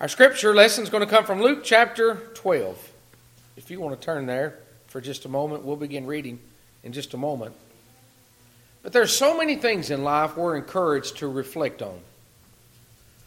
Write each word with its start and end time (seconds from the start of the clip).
Our 0.00 0.06
scripture 0.06 0.54
lesson 0.54 0.84
is 0.84 0.90
going 0.90 1.04
to 1.04 1.12
come 1.12 1.24
from 1.24 1.42
Luke 1.42 1.64
chapter 1.64 2.14
12. 2.34 2.92
If 3.56 3.68
you 3.68 3.80
want 3.80 4.00
to 4.00 4.04
turn 4.04 4.26
there 4.26 4.56
for 4.86 5.00
just 5.00 5.24
a 5.24 5.28
moment, 5.28 5.64
we'll 5.64 5.74
begin 5.74 6.06
reading 6.06 6.38
in 6.84 6.92
just 6.92 7.14
a 7.14 7.16
moment. 7.16 7.56
But 8.84 8.92
there's 8.92 9.12
so 9.12 9.36
many 9.36 9.56
things 9.56 9.90
in 9.90 10.04
life 10.04 10.36
we're 10.36 10.56
encouraged 10.56 11.16
to 11.16 11.26
reflect 11.26 11.82
on. 11.82 11.98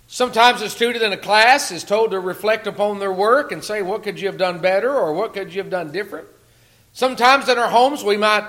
Sometimes 0.08 0.62
a 0.62 0.70
student 0.70 1.04
in 1.04 1.12
a 1.12 1.18
class 1.18 1.74
is 1.74 1.84
told 1.84 2.12
to 2.12 2.22
reflect 2.22 2.68
upon 2.68 3.00
their 3.00 3.12
work 3.12 3.52
and 3.52 3.62
say, 3.62 3.82
What 3.82 4.04
could 4.04 4.18
you 4.18 4.28
have 4.28 4.38
done 4.38 4.60
better 4.60 4.94
or 4.96 5.12
what 5.12 5.34
could 5.34 5.54
you 5.54 5.62
have 5.62 5.70
done 5.70 5.92
different? 5.92 6.30
Sometimes 6.94 7.50
in 7.50 7.58
our 7.58 7.70
homes 7.70 8.02
we 8.02 8.16
might 8.16 8.48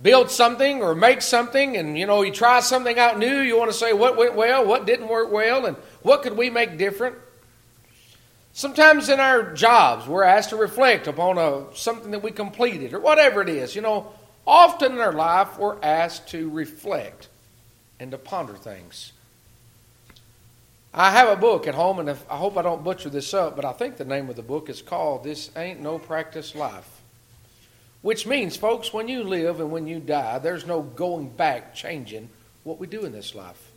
build 0.00 0.30
something 0.30 0.82
or 0.82 0.94
make 0.94 1.20
something 1.20 1.76
and 1.76 1.98
you 1.98 2.06
know 2.06 2.22
you 2.22 2.30
try 2.30 2.60
something 2.60 2.98
out 2.98 3.18
new 3.18 3.40
you 3.40 3.58
want 3.58 3.70
to 3.70 3.76
say 3.76 3.94
what 3.94 4.14
went 4.14 4.34
well 4.34 4.62
what 4.66 4.84
didn't 4.84 5.08
work 5.08 5.32
well 5.32 5.64
and 5.64 5.74
what 6.02 6.22
could 6.22 6.36
we 6.36 6.50
make 6.50 6.76
different 6.76 7.16
sometimes 8.56 9.08
in 9.10 9.20
our 9.20 9.52
jobs 9.52 10.06
we're 10.06 10.22
asked 10.24 10.50
to 10.50 10.56
reflect 10.56 11.06
upon 11.06 11.36
a, 11.36 11.64
something 11.76 12.10
that 12.10 12.22
we 12.22 12.30
completed 12.30 12.94
or 12.94 13.00
whatever 13.00 13.42
it 13.42 13.48
is 13.48 13.76
you 13.76 13.82
know 13.82 14.10
often 14.46 14.92
in 14.92 14.98
our 14.98 15.12
life 15.12 15.58
we're 15.58 15.80
asked 15.82 16.28
to 16.28 16.48
reflect 16.48 17.28
and 18.00 18.10
to 18.10 18.18
ponder 18.18 18.54
things 18.54 19.12
i 20.94 21.10
have 21.10 21.28
a 21.28 21.36
book 21.36 21.66
at 21.66 21.74
home 21.74 21.98
and 21.98 22.08
if, 22.08 22.24
i 22.30 22.36
hope 22.36 22.56
i 22.56 22.62
don't 22.62 22.82
butcher 22.82 23.10
this 23.10 23.34
up 23.34 23.54
but 23.54 23.64
i 23.64 23.72
think 23.72 23.96
the 23.98 24.04
name 24.04 24.30
of 24.30 24.36
the 24.36 24.42
book 24.42 24.70
is 24.70 24.80
called 24.80 25.22
this 25.22 25.50
ain't 25.56 25.80
no 25.80 25.98
practice 25.98 26.54
life 26.54 26.96
which 28.06 28.24
means, 28.24 28.56
folks, 28.56 28.92
when 28.92 29.08
you 29.08 29.24
live 29.24 29.58
and 29.58 29.72
when 29.72 29.88
you 29.88 29.98
die, 29.98 30.38
there's 30.38 30.64
no 30.64 30.80
going 30.80 31.28
back 31.28 31.74
changing 31.74 32.28
what 32.62 32.78
we 32.78 32.86
do 32.86 33.04
in 33.04 33.10
this 33.10 33.34
life. 33.34 33.72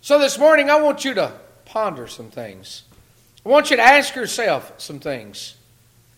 So 0.00 0.20
this 0.20 0.38
morning, 0.38 0.70
I 0.70 0.80
want 0.80 1.04
you 1.04 1.12
to 1.14 1.32
ponder 1.64 2.06
some 2.06 2.30
things. 2.30 2.84
I 3.44 3.48
want 3.48 3.70
you 3.70 3.76
to 3.76 3.82
ask 3.82 4.14
yourself 4.14 4.72
some 4.78 5.00
things. 5.00 5.56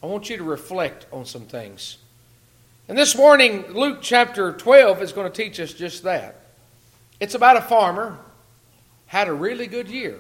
I 0.03 0.07
want 0.07 0.29
you 0.29 0.37
to 0.37 0.45
reflect 0.45 1.07
on 1.11 1.25
some 1.25 1.47
things. 1.47 1.97
And 2.87 2.99
this 2.99 3.17
morning, 3.17 3.73
Luke 3.73 3.99
chapter 4.03 4.53
12 4.53 5.01
is 5.01 5.13
going 5.13 5.31
to 5.31 5.43
teach 5.43 5.59
us 5.59 5.73
just 5.73 6.03
that. 6.03 6.39
It's 7.21 7.35
about 7.35 7.57
a 7.57 7.63
farmer 7.63 8.19
had 9.07 9.29
a 9.29 9.33
really 9.33 9.67
good 9.67 9.89
year. 9.89 10.19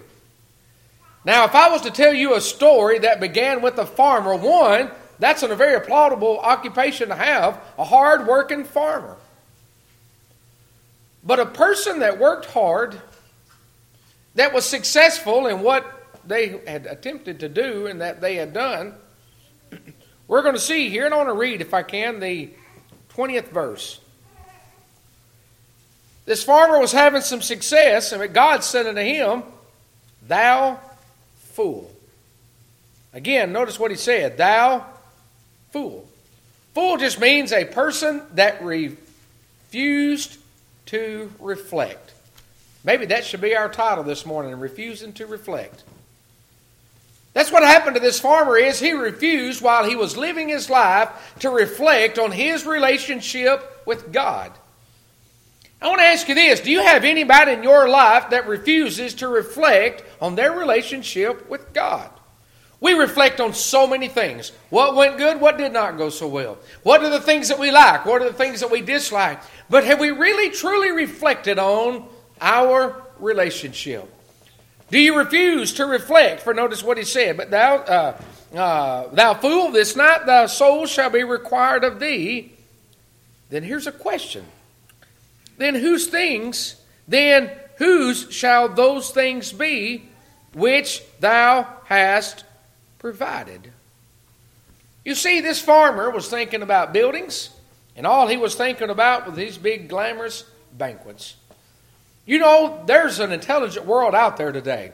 Now, 1.24 1.44
if 1.44 1.54
I 1.54 1.68
was 1.68 1.82
to 1.82 1.90
tell 1.90 2.14
you 2.14 2.34
a 2.34 2.40
story 2.40 3.00
that 3.00 3.20
began 3.20 3.60
with 3.60 3.76
a 3.78 3.86
farmer, 3.86 4.36
one, 4.36 4.90
that's 5.18 5.42
a 5.42 5.54
very 5.54 5.78
applaudable 5.78 6.38
occupation 6.38 7.08
to 7.08 7.14
have, 7.14 7.60
a 7.76 7.84
hard 7.84 8.26
working 8.26 8.64
farmer. 8.64 9.16
But 11.22 11.40
a 11.40 11.46
person 11.46 12.00
that 12.00 12.18
worked 12.18 12.46
hard, 12.46 13.00
that 14.34 14.54
was 14.54 14.64
successful 14.64 15.46
in 15.46 15.60
what 15.60 16.03
they 16.26 16.60
had 16.66 16.86
attempted 16.86 17.40
to 17.40 17.48
do 17.48 17.86
and 17.86 18.00
that 18.00 18.20
they 18.20 18.36
had 18.36 18.52
done, 18.52 18.94
we're 20.28 20.42
going 20.42 20.54
to 20.54 20.60
see 20.60 20.88
here, 20.88 21.04
and 21.04 21.14
I 21.14 21.16
want 21.16 21.28
to 21.28 21.34
read, 21.34 21.60
if 21.60 21.74
I 21.74 21.82
can, 21.82 22.20
the 22.20 22.50
20th 23.14 23.48
verse. 23.48 24.00
This 26.26 26.42
farmer 26.42 26.78
was 26.78 26.92
having 26.92 27.20
some 27.20 27.42
success, 27.42 28.12
and 28.12 28.32
God 28.32 28.64
said 28.64 28.86
unto 28.86 29.02
him, 29.02 29.42
Thou 30.26 30.80
fool. 31.36 31.90
Again, 33.12 33.52
notice 33.52 33.78
what 33.78 33.90
he 33.90 33.96
said, 33.96 34.38
Thou 34.38 34.86
fool. 35.70 36.08
Fool 36.74 36.96
just 36.96 37.20
means 37.20 37.52
a 37.52 37.64
person 37.64 38.22
that 38.34 38.64
refused 38.64 40.38
to 40.86 41.30
reflect. 41.38 42.12
Maybe 42.82 43.06
that 43.06 43.24
should 43.24 43.40
be 43.40 43.54
our 43.54 43.68
title 43.68 44.04
this 44.04 44.26
morning, 44.26 44.58
refusing 44.58 45.12
to 45.14 45.26
reflect. 45.26 45.84
That's 47.34 47.50
what 47.50 47.64
happened 47.64 47.96
to 47.96 48.00
this 48.00 48.20
farmer 48.20 48.56
is 48.56 48.78
he 48.78 48.92
refused 48.92 49.60
while 49.60 49.84
he 49.84 49.96
was 49.96 50.16
living 50.16 50.48
his 50.48 50.70
life 50.70 51.34
to 51.40 51.50
reflect 51.50 52.18
on 52.18 52.30
his 52.30 52.64
relationship 52.64 53.82
with 53.84 54.12
God. 54.12 54.52
I 55.82 55.88
want 55.88 55.98
to 55.98 56.06
ask 56.06 56.28
you 56.28 56.36
this, 56.36 56.60
do 56.60 56.70
you 56.70 56.80
have 56.80 57.04
anybody 57.04 57.52
in 57.52 57.64
your 57.64 57.88
life 57.88 58.30
that 58.30 58.46
refuses 58.46 59.14
to 59.14 59.28
reflect 59.28 60.04
on 60.22 60.36
their 60.36 60.52
relationship 60.52 61.50
with 61.50 61.72
God? 61.74 62.08
We 62.80 62.92
reflect 62.92 63.40
on 63.40 63.52
so 63.52 63.86
many 63.86 64.08
things. 64.08 64.52
What 64.70 64.94
went 64.94 65.18
good? 65.18 65.40
What 65.40 65.58
did 65.58 65.72
not 65.72 65.98
go 65.98 66.10
so 66.10 66.28
well? 66.28 66.58
What 66.84 67.02
are 67.02 67.10
the 67.10 67.20
things 67.20 67.48
that 67.48 67.58
we 67.58 67.72
like? 67.72 68.06
What 68.06 68.22
are 68.22 68.26
the 68.26 68.32
things 68.32 68.60
that 68.60 68.70
we 68.70 68.80
dislike? 68.80 69.40
But 69.68 69.84
have 69.84 69.98
we 69.98 70.10
really 70.10 70.50
truly 70.50 70.92
reflected 70.92 71.58
on 71.58 72.06
our 72.40 73.02
relationship? 73.18 74.13
Do 74.90 74.98
you 74.98 75.16
refuse 75.16 75.72
to 75.74 75.86
reflect? 75.86 76.42
For 76.42 76.54
notice 76.54 76.82
what 76.82 76.98
he 76.98 77.04
said. 77.04 77.36
But 77.36 77.50
thou, 77.50 77.76
uh, 77.76 78.20
uh, 78.56 79.08
thou 79.08 79.34
fool, 79.34 79.70
this 79.70 79.96
night 79.96 80.26
thy 80.26 80.46
soul 80.46 80.86
shall 80.86 81.10
be 81.10 81.24
required 81.24 81.84
of 81.84 81.98
thee. 81.98 82.52
Then 83.50 83.62
here's 83.62 83.86
a 83.86 83.92
question. 83.92 84.44
Then 85.56 85.74
whose 85.74 86.06
things? 86.06 86.76
Then 87.08 87.50
whose 87.76 88.32
shall 88.32 88.68
those 88.68 89.10
things 89.10 89.52
be 89.52 90.08
which 90.54 91.02
thou 91.20 91.66
hast 91.86 92.44
provided. 92.98 93.72
You 95.04 95.14
see, 95.14 95.40
this 95.40 95.60
farmer 95.60 96.10
was 96.10 96.28
thinking 96.28 96.62
about 96.62 96.92
buildings, 96.92 97.50
and 97.96 98.06
all 98.06 98.26
he 98.26 98.36
was 98.36 98.54
thinking 98.54 98.88
about 98.88 99.26
was 99.26 99.36
these 99.36 99.58
big, 99.58 99.88
glamorous 99.88 100.44
banquets. 100.72 101.34
You 102.26 102.38
know, 102.38 102.82
there's 102.86 103.20
an 103.20 103.32
intelligent 103.32 103.86
world 103.86 104.14
out 104.14 104.36
there 104.36 104.52
today. 104.52 104.92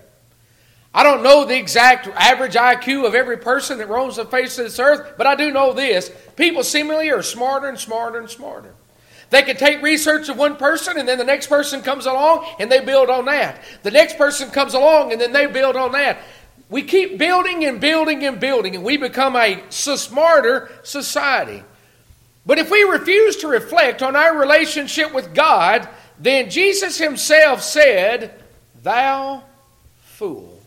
I 0.92 1.04
don't 1.04 1.22
know 1.22 1.44
the 1.44 1.56
exact 1.56 2.08
average 2.08 2.54
IQ 2.54 3.06
of 3.06 3.14
every 3.14 3.36
person 3.36 3.78
that 3.78 3.88
roams 3.88 4.16
the 4.16 4.24
face 4.24 4.58
of 4.58 4.64
this 4.64 4.80
earth, 4.80 5.14
but 5.16 5.26
I 5.26 5.36
do 5.36 5.52
know 5.52 5.72
this. 5.72 6.10
People 6.34 6.64
seemingly 6.64 7.10
are 7.10 7.22
smarter 7.22 7.68
and 7.68 7.78
smarter 7.78 8.18
and 8.18 8.28
smarter. 8.28 8.74
They 9.30 9.42
can 9.42 9.56
take 9.56 9.80
research 9.80 10.28
of 10.28 10.36
one 10.36 10.56
person 10.56 10.98
and 10.98 11.08
then 11.08 11.18
the 11.18 11.24
next 11.24 11.46
person 11.46 11.82
comes 11.82 12.06
along 12.06 12.44
and 12.58 12.70
they 12.70 12.84
build 12.84 13.08
on 13.08 13.26
that. 13.26 13.62
The 13.84 13.92
next 13.92 14.18
person 14.18 14.50
comes 14.50 14.74
along 14.74 15.12
and 15.12 15.20
then 15.20 15.32
they 15.32 15.46
build 15.46 15.76
on 15.76 15.92
that. 15.92 16.18
We 16.68 16.82
keep 16.82 17.18
building 17.18 17.64
and 17.64 17.80
building 17.80 18.24
and 18.24 18.38
building, 18.38 18.76
and 18.76 18.84
we 18.84 18.96
become 18.96 19.34
a 19.34 19.60
smarter 19.70 20.70
society. 20.84 21.64
But 22.46 22.58
if 22.58 22.70
we 22.70 22.82
refuse 22.84 23.36
to 23.38 23.48
reflect 23.48 24.02
on 24.02 24.14
our 24.14 24.38
relationship 24.38 25.12
with 25.12 25.34
God, 25.34 25.88
then 26.20 26.50
Jesus 26.50 26.98
Himself 26.98 27.62
said, 27.62 28.34
Thou 28.82 29.42
fool. 30.02 30.60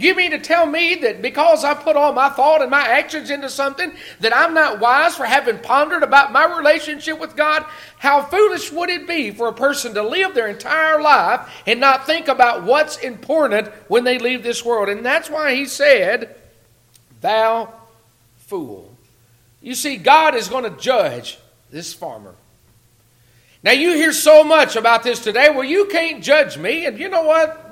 You 0.00 0.14
mean 0.14 0.30
to 0.30 0.38
tell 0.38 0.64
me 0.64 0.94
that 0.96 1.20
because 1.22 1.64
I 1.64 1.74
put 1.74 1.96
all 1.96 2.12
my 2.12 2.28
thought 2.28 2.62
and 2.62 2.70
my 2.70 2.86
actions 2.86 3.30
into 3.30 3.50
something, 3.50 3.92
that 4.20 4.36
I'm 4.36 4.54
not 4.54 4.78
wise 4.78 5.16
for 5.16 5.24
having 5.24 5.58
pondered 5.58 6.04
about 6.04 6.30
my 6.30 6.56
relationship 6.56 7.18
with 7.18 7.34
God? 7.34 7.64
How 7.98 8.22
foolish 8.22 8.70
would 8.70 8.90
it 8.90 9.08
be 9.08 9.32
for 9.32 9.48
a 9.48 9.52
person 9.52 9.94
to 9.94 10.02
live 10.04 10.34
their 10.34 10.46
entire 10.46 11.02
life 11.02 11.50
and 11.66 11.80
not 11.80 12.06
think 12.06 12.28
about 12.28 12.62
what's 12.62 12.98
important 12.98 13.66
when 13.88 14.04
they 14.04 14.18
leave 14.18 14.44
this 14.44 14.64
world? 14.64 14.88
And 14.88 15.04
that's 15.04 15.28
why 15.28 15.56
he 15.56 15.66
said, 15.66 16.36
Thou 17.20 17.72
fool. 18.36 18.94
You 19.60 19.74
see, 19.74 19.96
God 19.96 20.36
is 20.36 20.48
going 20.48 20.62
to 20.62 20.80
judge 20.80 21.38
this 21.72 21.92
farmer. 21.92 22.34
Now, 23.62 23.72
you 23.72 23.94
hear 23.94 24.12
so 24.12 24.44
much 24.44 24.76
about 24.76 25.02
this 25.02 25.18
today. 25.18 25.50
Well, 25.50 25.64
you 25.64 25.86
can't 25.86 26.22
judge 26.22 26.56
me. 26.56 26.86
And 26.86 26.98
you 26.98 27.08
know 27.08 27.22
what? 27.22 27.68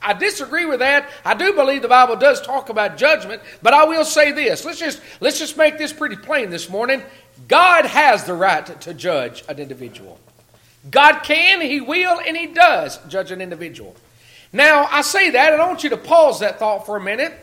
I 0.00 0.12
disagree 0.12 0.64
with 0.64 0.80
that. 0.80 1.10
I 1.24 1.34
do 1.34 1.52
believe 1.52 1.82
the 1.82 1.88
Bible 1.88 2.16
does 2.16 2.40
talk 2.40 2.68
about 2.68 2.96
judgment, 2.96 3.42
but 3.62 3.74
I 3.74 3.84
will 3.84 4.04
say 4.04 4.30
this. 4.30 4.64
Let's 4.64 4.78
just 4.78 5.00
let's 5.20 5.38
just 5.38 5.56
make 5.56 5.78
this 5.78 5.92
pretty 5.92 6.16
plain 6.16 6.50
this 6.50 6.70
morning. 6.70 7.02
God 7.48 7.86
has 7.86 8.24
the 8.24 8.34
right 8.34 8.80
to, 8.82 8.94
judge 8.94 9.42
an 9.48 9.58
individual. 9.58 10.20
God 10.90 11.20
can, 11.20 11.60
he 11.60 11.80
will, 11.80 12.20
and 12.20 12.36
he 12.36 12.46
does 12.46 12.98
judge 13.08 13.30
an 13.30 13.40
individual. 13.40 13.96
Now, 14.52 14.86
I 14.90 15.02
say 15.02 15.30
that, 15.30 15.52
and 15.52 15.60
I 15.60 15.66
want 15.66 15.82
you 15.82 15.90
to 15.90 15.96
pause 15.96 16.40
that 16.40 16.58
thought 16.58 16.86
for 16.86 16.96
a 16.96 17.00
minute. 17.00 17.34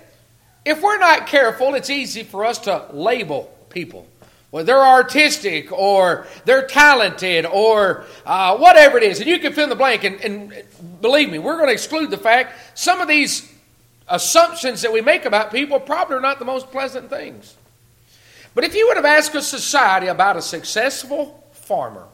If 0.66 0.82
we're 0.82 1.00
not 1.00 1.28
careful, 1.28 1.76
it's 1.76 1.90
easy 1.90 2.24
for 2.24 2.46
us 2.46 2.60
to 2.60 2.86
label 2.92 3.54
people 3.70 4.08
well, 4.54 4.64
they're 4.64 4.86
artistic 4.86 5.72
or 5.72 6.28
they're 6.46 6.68
talented 6.68 7.48
or 7.48 8.06
uh, 8.24 8.56
whatever 8.56 9.00
it 9.00 9.04
is. 9.04 9.20
And 9.20 9.28
you 9.28 9.40
can 9.40 9.52
fill 9.52 9.64
in 9.64 9.70
the 9.72 9.76
blank. 9.76 10.04
And, 10.04 10.22
and 10.22 10.54
believe 11.02 11.32
me, 11.32 11.40
we're 11.40 11.56
going 11.56 11.70
to 11.70 11.74
exclude 11.74 12.12
the 12.12 12.20
fact 12.20 12.78
some 12.78 13.02
of 13.02 13.08
these 13.08 13.52
assumptions 14.08 14.84
that 14.84 14.94
we 14.94 15.02
make 15.02 15.26
about 15.26 15.52
people 15.52 15.80
probably 15.80 16.18
are 16.18 16.22
not 16.22 16.38
the 16.38 16.46
most 16.46 16.70
pleasant 16.70 17.10
things. 17.10 17.56
But 18.54 18.64
if 18.64 18.76
you 18.76 18.86
would 18.90 18.98
have 18.98 19.08
asked 19.08 19.34
a 19.34 19.42
society 19.42 20.06
about 20.06 20.38
a 20.38 20.42
successful 20.44 21.44
farmer, 21.54 22.06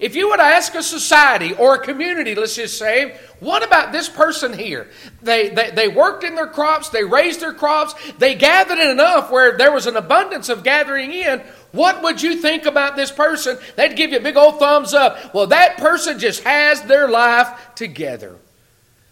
if 0.00 0.16
you 0.16 0.30
would 0.30 0.40
ask 0.40 0.74
a 0.74 0.82
society 0.82 1.52
or 1.52 1.74
a 1.74 1.78
community, 1.78 2.34
let's 2.34 2.56
just 2.56 2.78
say, 2.78 3.16
what 3.38 3.62
about 3.62 3.92
this 3.92 4.08
person 4.08 4.54
here? 4.54 4.88
They, 5.22 5.50
they, 5.50 5.70
they 5.70 5.88
worked 5.88 6.24
in 6.24 6.34
their 6.34 6.46
crops, 6.46 6.88
they 6.88 7.04
raised 7.04 7.40
their 7.40 7.52
crops, 7.52 7.94
they 8.18 8.34
gathered 8.34 8.78
enough 8.78 9.30
where 9.30 9.58
there 9.58 9.70
was 9.70 9.86
an 9.86 9.96
abundance 9.96 10.48
of 10.48 10.64
gathering 10.64 11.12
in. 11.12 11.40
What 11.72 12.02
would 12.02 12.22
you 12.22 12.36
think 12.36 12.64
about 12.64 12.96
this 12.96 13.12
person? 13.12 13.58
They'd 13.76 13.94
give 13.94 14.10
you 14.10 14.16
a 14.16 14.22
big 14.22 14.38
old 14.38 14.58
thumbs 14.58 14.94
up. 14.94 15.34
Well, 15.34 15.48
that 15.48 15.76
person 15.76 16.18
just 16.18 16.44
has 16.44 16.80
their 16.82 17.08
life 17.08 17.74
together. 17.74 18.36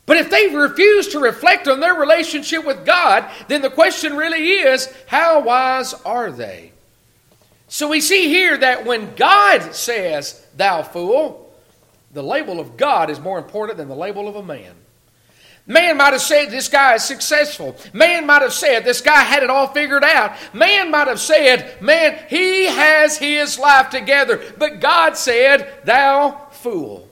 But 0.07 0.17
if 0.17 0.31
they 0.31 0.49
refuse 0.49 1.09
to 1.09 1.21
reflect 1.21 1.69
on 1.69 1.81
their 1.81 1.95
relationship 1.95 2.65
with 2.65 2.87
God, 2.87 3.31
then 3.49 3.61
the 3.61 3.69
question 3.69 4.17
really 4.17 4.53
is 4.53 4.91
how 5.07 5.41
wise 5.41 5.93
are 5.93 6.33
they? 6.33 6.73
So 7.69 7.89
we 7.89 8.01
see 8.01 8.29
here 8.29 8.57
that 8.57 8.85
when 8.87 9.15
God 9.15 9.75
says, 9.75 10.45
Thou 10.57 10.83
fool, 10.83 11.53
the 12.13 12.23
label 12.23 12.61
of 12.61 12.77
God 12.77 13.11
is 13.11 13.21
more 13.21 13.39
important 13.39 13.77
than 13.77 13.89
the 13.89 13.95
label 13.95 14.27
of 14.27 14.37
a 14.37 14.43
man. 14.43 14.75
Man 15.67 15.99
might 15.99 16.15
have 16.15 16.23
said 16.23 16.51
this 16.51 16.71
guy 16.71 16.95
is 16.95 17.05
successful. 17.05 17.77
Man 17.93 18.27
might 18.27 18.41
have 18.41 18.55
said 18.55 18.85
this 18.85 19.03
guy 19.03 19.21
had 19.21 19.43
it 19.43 19.51
all 19.51 19.67
figured 19.67 20.03
out. 20.03 20.33
Man 20.55 20.91
might 20.91 21.09
have 21.09 21.21
said, 21.21 21.83
man, 21.83 22.19
he 22.29 22.65
has 22.65 23.19
his 23.19 23.59
life 23.59 23.91
together. 23.91 24.43
But 24.57 24.81
God 24.81 25.19
said, 25.19 25.71
Thou 25.85 26.49
fool. 26.53 27.07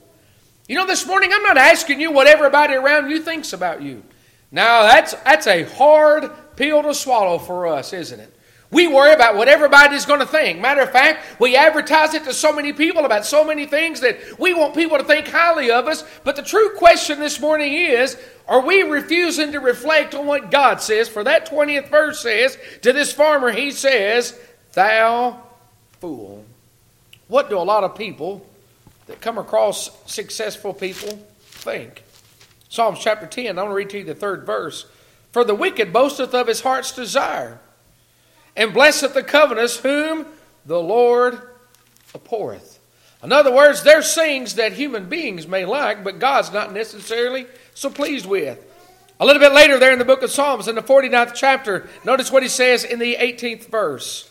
You 0.67 0.75
know, 0.75 0.87
this 0.87 1.05
morning 1.05 1.29
I'm 1.31 1.43
not 1.43 1.57
asking 1.57 2.01
you 2.01 2.11
what 2.11 2.25
everybody 2.25 2.73
around 2.73 3.11
you 3.11 3.21
thinks 3.21 3.53
about 3.53 3.83
you. 3.83 4.03
Now, 4.51 4.83
that's, 4.83 5.13
that's 5.13 5.45
a 5.45 5.63
hard 5.63 6.31
pill 6.55 6.81
to 6.81 6.95
swallow 6.95 7.37
for 7.37 7.67
us, 7.67 7.93
isn't 7.93 8.19
it? 8.19 8.33
We 8.69 8.87
worry 8.87 9.13
about 9.13 9.35
what 9.35 9.47
everybody's 9.47 10.05
going 10.05 10.19
to 10.19 10.25
think. 10.25 10.59
Matter 10.59 10.81
of 10.81 10.91
fact, 10.91 11.39
we 11.39 11.55
advertise 11.55 12.13
it 12.13 12.25
to 12.25 12.33
so 12.33 12.51
many 12.51 12.73
people 12.73 13.05
about 13.05 13.25
so 13.25 13.45
many 13.45 13.65
things 13.65 14.01
that 14.01 14.17
we 14.39 14.53
want 14.53 14.75
people 14.75 14.97
to 14.97 15.05
think 15.05 15.27
highly 15.27 15.71
of 15.71 15.87
us. 15.87 16.03
But 16.25 16.35
the 16.35 16.41
true 16.41 16.75
question 16.75 17.19
this 17.19 17.39
morning 17.39 17.73
is 17.73 18.17
are 18.47 18.65
we 18.65 18.83
refusing 18.83 19.53
to 19.53 19.59
reflect 19.59 20.15
on 20.15 20.25
what 20.25 20.51
God 20.51 20.81
says? 20.81 21.07
For 21.07 21.23
that 21.23 21.49
20th 21.49 21.89
verse 21.89 22.21
says, 22.21 22.57
to 22.81 22.91
this 22.91 23.13
farmer, 23.13 23.51
he 23.51 23.71
says, 23.71 24.37
Thou 24.73 25.41
fool. 25.99 26.43
What 27.27 27.49
do 27.49 27.57
a 27.57 27.59
lot 27.59 27.83
of 27.83 27.95
people 27.95 28.45
that 29.07 29.21
come 29.21 29.37
across 29.37 29.89
successful 30.05 30.73
people 30.73 31.17
think. 31.41 32.03
Psalms 32.69 32.99
chapter 32.99 33.25
10, 33.25 33.57
I 33.57 33.61
want 33.61 33.71
to 33.71 33.75
read 33.75 33.89
to 33.91 33.97
you 33.99 34.03
the 34.03 34.13
third 34.13 34.45
verse. 34.45 34.85
For 35.31 35.43
the 35.43 35.55
wicked 35.55 35.91
boasteth 35.91 36.33
of 36.33 36.47
his 36.47 36.61
heart's 36.61 36.91
desire, 36.91 37.59
and 38.57 38.73
blesseth 38.73 39.13
the 39.13 39.23
covenants 39.23 39.77
whom 39.77 40.25
the 40.65 40.81
Lord 40.81 41.39
abhorreth. 42.13 42.79
In 43.23 43.31
other 43.31 43.53
words, 43.53 43.83
there's 43.83 44.13
things 44.13 44.55
that 44.55 44.73
human 44.73 45.07
beings 45.07 45.47
may 45.47 45.63
like, 45.65 46.03
but 46.03 46.19
God's 46.19 46.51
not 46.51 46.73
necessarily 46.73 47.45
so 47.73 47.89
pleased 47.89 48.25
with. 48.25 48.63
A 49.19 49.25
little 49.25 49.39
bit 49.39 49.53
later, 49.53 49.79
there 49.79 49.93
in 49.93 49.99
the 49.99 50.05
book 50.05 50.21
of 50.21 50.31
Psalms, 50.31 50.67
in 50.67 50.75
the 50.75 50.81
49th 50.81 51.33
chapter, 51.33 51.89
notice 52.03 52.31
what 52.31 52.43
he 52.43 52.49
says 52.49 52.83
in 52.83 52.99
the 52.99 53.15
18th 53.15 53.67
verse. 53.69 54.29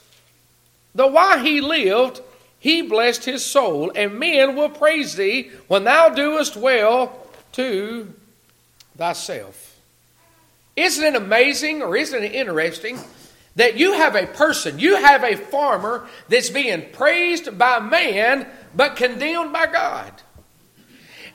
Though 0.94 1.08
while 1.08 1.38
he 1.38 1.61
lived, 1.61 2.20
he 2.58 2.82
blessed 2.82 3.25
his 3.25 3.44
soul, 3.44 3.93
and 3.94 4.19
men 4.19 4.56
will 4.56 4.69
praise 4.69 5.17
thee 5.17 5.50
when 5.69 5.84
thou 5.84 6.08
doest 6.08 6.56
well 6.56 7.19
to 7.52 8.12
thyself. 8.96 9.78
Isn't 10.76 11.05
it 11.05 11.17
amazing 11.17 11.82
or 11.82 11.96
isn't 11.96 12.23
it 12.23 12.32
interesting 12.32 12.99
that 13.56 13.76
you 13.76 13.94
have 13.94 14.14
a 14.14 14.26
person, 14.26 14.79
you 14.79 14.97
have 14.97 15.25
a 15.25 15.37
farmer 15.37 16.08
that's 16.29 16.50
being 16.50 16.91
praised 16.93 17.58
by 17.58 17.81
man 17.81 18.47
but 18.75 18.97
condemned 18.97 19.53
by 19.53 19.67
God? 19.67 20.12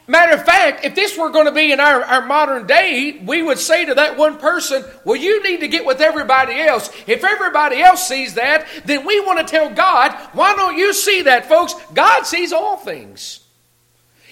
Matter 0.07 0.33
of 0.33 0.43
fact, 0.43 0.83
if 0.83 0.95
this 0.95 1.17
were 1.17 1.29
going 1.29 1.45
to 1.45 1.51
be 1.51 1.71
in 1.71 1.79
our, 1.79 2.03
our 2.03 2.25
modern 2.25 2.67
day, 2.67 3.21
we 3.23 3.41
would 3.41 3.59
say 3.59 3.85
to 3.85 3.93
that 3.95 4.17
one 4.17 4.39
person, 4.39 4.83
Well, 5.05 5.15
you 5.15 5.41
need 5.43 5.59
to 5.61 5.67
get 5.67 5.85
with 5.85 6.01
everybody 6.01 6.59
else. 6.59 6.89
If 7.07 7.23
everybody 7.23 7.81
else 7.81 8.07
sees 8.07 8.33
that, 8.33 8.67
then 8.83 9.05
we 9.05 9.19
want 9.21 9.39
to 9.39 9.45
tell 9.45 9.69
God, 9.69 10.13
Why 10.33 10.55
don't 10.55 10.77
you 10.77 10.93
see 10.93 11.21
that, 11.23 11.47
folks? 11.47 11.75
God 11.93 12.23
sees 12.23 12.51
all 12.51 12.77
things. 12.77 13.41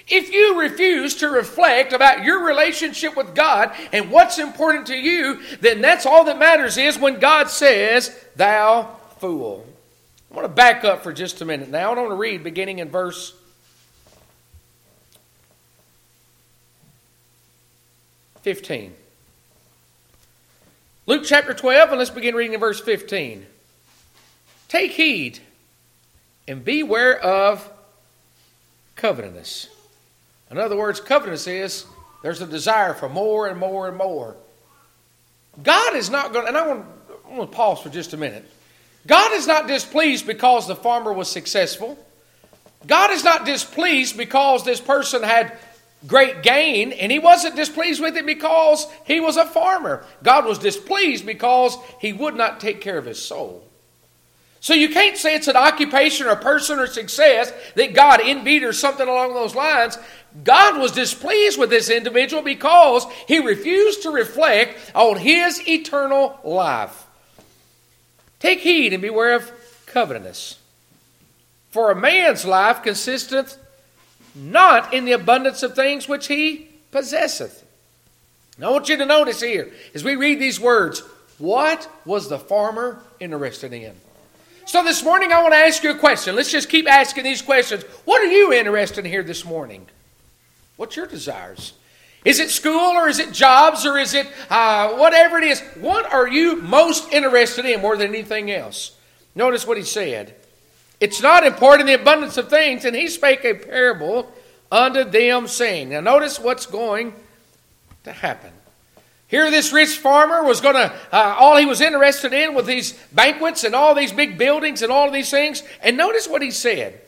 If 0.09 0.33
you 0.33 0.59
refuse 0.59 1.15
to 1.15 1.29
reflect 1.29 1.93
about 1.93 2.23
your 2.23 2.43
relationship 2.43 3.15
with 3.15 3.35
God 3.35 3.75
and 3.91 4.09
what's 4.09 4.39
important 4.39 4.87
to 4.87 4.95
you, 4.95 5.39
then 5.61 5.81
that's 5.81 6.05
all 6.05 6.23
that 6.25 6.39
matters 6.39 6.77
is 6.77 6.97
when 6.97 7.19
God 7.19 7.49
says, 7.49 8.17
Thou 8.35 8.95
fool. 9.19 9.65
I 10.31 10.35
want 10.35 10.45
to 10.45 10.53
back 10.53 10.83
up 10.83 11.03
for 11.03 11.13
just 11.13 11.41
a 11.41 11.45
minute 11.45 11.69
now. 11.69 11.91
I 11.91 11.95
want 11.95 12.09
to 12.09 12.15
read 12.15 12.43
beginning 12.43 12.79
in 12.79 12.89
verse 12.89 13.33
15. 18.41 18.93
Luke 21.05 21.23
chapter 21.25 21.53
12, 21.53 21.89
and 21.89 21.97
let's 21.99 22.11
begin 22.11 22.35
reading 22.35 22.53
in 22.53 22.59
verse 22.59 22.79
15. 22.79 23.45
Take 24.67 24.91
heed 24.91 25.39
and 26.47 26.63
beware 26.63 27.19
of 27.19 27.69
covetousness. 28.95 29.69
In 30.51 30.57
other 30.57 30.75
words, 30.75 30.99
covetousness 30.99 31.47
is 31.47 31.85
there's 32.21 32.41
a 32.41 32.47
desire 32.47 32.93
for 32.93 33.07
more 33.07 33.47
and 33.47 33.59
more 33.59 33.87
and 33.87 33.97
more. 33.97 34.35
God 35.61 35.95
is 35.95 36.09
not 36.09 36.33
going 36.33 36.45
to, 36.45 36.49
and 36.49 36.57
I 36.57 36.67
want, 36.67 37.51
to 37.51 37.55
pause 37.55 37.81
for 37.81 37.89
just 37.89 38.13
a 38.13 38.17
minute. 38.17 38.45
God 39.07 39.33
is 39.33 39.47
not 39.47 39.67
displeased 39.67 40.27
because 40.27 40.67
the 40.67 40.75
farmer 40.75 41.13
was 41.13 41.29
successful. 41.29 41.97
God 42.87 43.11
is 43.11 43.23
not 43.23 43.45
displeased 43.45 44.17
because 44.17 44.63
this 44.63 44.81
person 44.81 45.23
had 45.23 45.57
great 46.07 46.43
gain, 46.43 46.93
and 46.93 47.11
he 47.11 47.19
wasn't 47.19 47.55
displeased 47.55 48.01
with 48.01 48.15
it 48.15 48.25
because 48.25 48.87
he 49.05 49.19
was 49.19 49.37
a 49.37 49.45
farmer. 49.45 50.05
God 50.23 50.45
was 50.45 50.59
displeased 50.59 51.25
because 51.25 51.77
he 51.99 52.13
would 52.13 52.35
not 52.35 52.59
take 52.59 52.81
care 52.81 52.97
of 52.97 53.05
his 53.05 53.21
soul. 53.21 53.65
So 54.61 54.73
you 54.73 54.89
can't 54.89 55.17
say 55.17 55.35
it's 55.35 55.47
an 55.47 55.55
occupation 55.55 56.27
or 56.27 56.35
person 56.35 56.79
or 56.79 56.87
success 56.87 57.53
that 57.75 57.93
God 57.93 58.19
envied 58.21 58.63
or 58.63 58.73
something 58.73 59.07
along 59.07 59.33
those 59.33 59.55
lines. 59.55 59.97
God 60.43 60.79
was 60.79 60.91
displeased 60.91 61.59
with 61.59 61.69
this 61.69 61.89
individual 61.89 62.43
because 62.43 63.05
he 63.27 63.39
refused 63.39 64.03
to 64.03 64.11
reflect 64.11 64.91
on 64.93 65.17
his 65.17 65.67
eternal 65.67 66.39
life. 66.43 67.05
Take 68.39 68.59
heed 68.59 68.93
and 68.93 69.01
beware 69.01 69.35
of 69.35 69.51
covetousness. 69.87 70.59
For 71.71 71.91
a 71.91 71.95
man's 71.95 72.45
life 72.45 72.83
consisteth 72.83 73.57
not 74.35 74.93
in 74.93 75.05
the 75.05 75.11
abundance 75.11 75.63
of 75.63 75.75
things 75.75 76.07
which 76.07 76.27
he 76.27 76.69
possesseth. 76.91 77.65
Now, 78.57 78.69
I 78.69 78.71
want 78.71 78.89
you 78.89 78.97
to 78.97 79.05
notice 79.05 79.41
here, 79.41 79.71
as 79.93 80.03
we 80.03 80.15
read 80.15 80.39
these 80.39 80.59
words, 80.59 81.01
what 81.37 81.89
was 82.05 82.27
the 82.27 82.39
farmer 82.39 83.01
interested 83.19 83.73
in? 83.73 83.95
So, 84.65 84.83
this 84.83 85.03
morning, 85.03 85.31
I 85.31 85.41
want 85.41 85.53
to 85.53 85.59
ask 85.59 85.83
you 85.83 85.91
a 85.91 85.97
question. 85.97 86.35
Let's 86.35 86.51
just 86.51 86.69
keep 86.69 86.87
asking 86.87 87.23
these 87.23 87.41
questions. 87.41 87.83
What 88.05 88.21
are 88.21 88.31
you 88.31 88.53
interested 88.53 89.05
in 89.05 89.11
here 89.11 89.23
this 89.23 89.45
morning? 89.45 89.87
What's 90.79 90.95
your 90.95 91.07
desires? 91.07 91.73
Is 92.23 92.39
it 92.39 92.49
school 92.49 92.95
or 92.95 93.09
is 93.09 93.19
it 93.19 93.33
jobs 93.33 93.85
or 93.85 93.97
is 93.97 94.13
it 94.13 94.27
uh, 94.49 94.93
whatever 94.93 95.37
it 95.37 95.43
is? 95.43 95.59
What 95.75 96.05
are 96.13 96.25
you 96.25 96.55
most 96.55 97.11
interested 97.11 97.65
in 97.65 97.81
more 97.81 97.97
than 97.97 98.07
anything 98.07 98.49
else? 98.49 98.95
Notice 99.35 99.67
what 99.67 99.75
he 99.75 99.83
said. 99.83 100.33
It's 101.01 101.21
not 101.21 101.45
important 101.45 101.87
the 101.87 101.95
abundance 101.95 102.37
of 102.37 102.49
things. 102.49 102.85
And 102.85 102.95
he 102.95 103.09
spake 103.09 103.43
a 103.43 103.55
parable 103.55 104.31
unto 104.71 105.03
them, 105.03 105.49
saying, 105.49 105.89
Now 105.89 105.99
notice 105.99 106.39
what's 106.39 106.65
going 106.65 107.13
to 108.05 108.13
happen. 108.13 108.53
Here, 109.27 109.51
this 109.51 109.73
rich 109.73 109.97
farmer 109.97 110.45
was 110.45 110.61
going 110.61 110.75
to, 110.75 110.93
uh, 111.11 111.35
all 111.37 111.57
he 111.57 111.65
was 111.65 111.81
interested 111.81 112.31
in 112.31 112.55
with 112.55 112.65
these 112.65 112.93
banquets 113.11 113.65
and 113.65 113.75
all 113.75 113.95
these 113.95 114.13
big 114.13 114.37
buildings 114.37 114.81
and 114.81 114.93
all 114.93 115.07
of 115.07 115.13
these 115.13 115.29
things. 115.29 115.61
And 115.81 115.97
notice 115.97 116.25
what 116.25 116.41
he 116.41 116.51
said. 116.51 117.01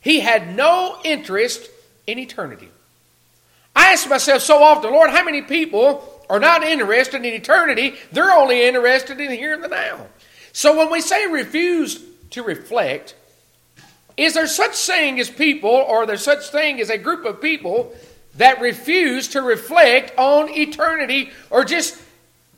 He 0.00 0.20
had 0.20 0.54
no 0.54 0.98
interest 1.02 1.68
in 2.06 2.20
eternity. 2.20 2.68
I 3.74 3.92
ask 3.92 4.08
myself 4.08 4.42
so 4.42 4.62
often, 4.62 4.92
Lord, 4.92 5.10
how 5.10 5.24
many 5.24 5.42
people 5.42 6.24
are 6.28 6.40
not 6.40 6.62
interested 6.62 7.24
in 7.24 7.34
eternity? 7.34 7.94
They're 8.10 8.32
only 8.32 8.66
interested 8.66 9.20
in 9.20 9.30
here 9.30 9.54
and 9.54 9.62
the 9.64 9.68
now. 9.68 10.06
So 10.52 10.76
when 10.76 10.90
we 10.90 11.00
say 11.00 11.26
refuse 11.26 12.02
to 12.32 12.42
reflect. 12.42 13.14
Is 14.16 14.34
there 14.34 14.46
such 14.46 14.74
thing 14.74 15.20
as 15.20 15.30
people, 15.30 15.70
or 15.70 16.04
there 16.04 16.16
such 16.16 16.50
thing 16.50 16.80
as 16.80 16.90
a 16.90 16.98
group 16.98 17.24
of 17.24 17.40
people 17.40 17.94
that 18.36 18.60
refuse 18.60 19.28
to 19.28 19.42
reflect 19.42 20.18
on 20.18 20.50
eternity, 20.50 21.30
or 21.50 21.64
just 21.64 22.00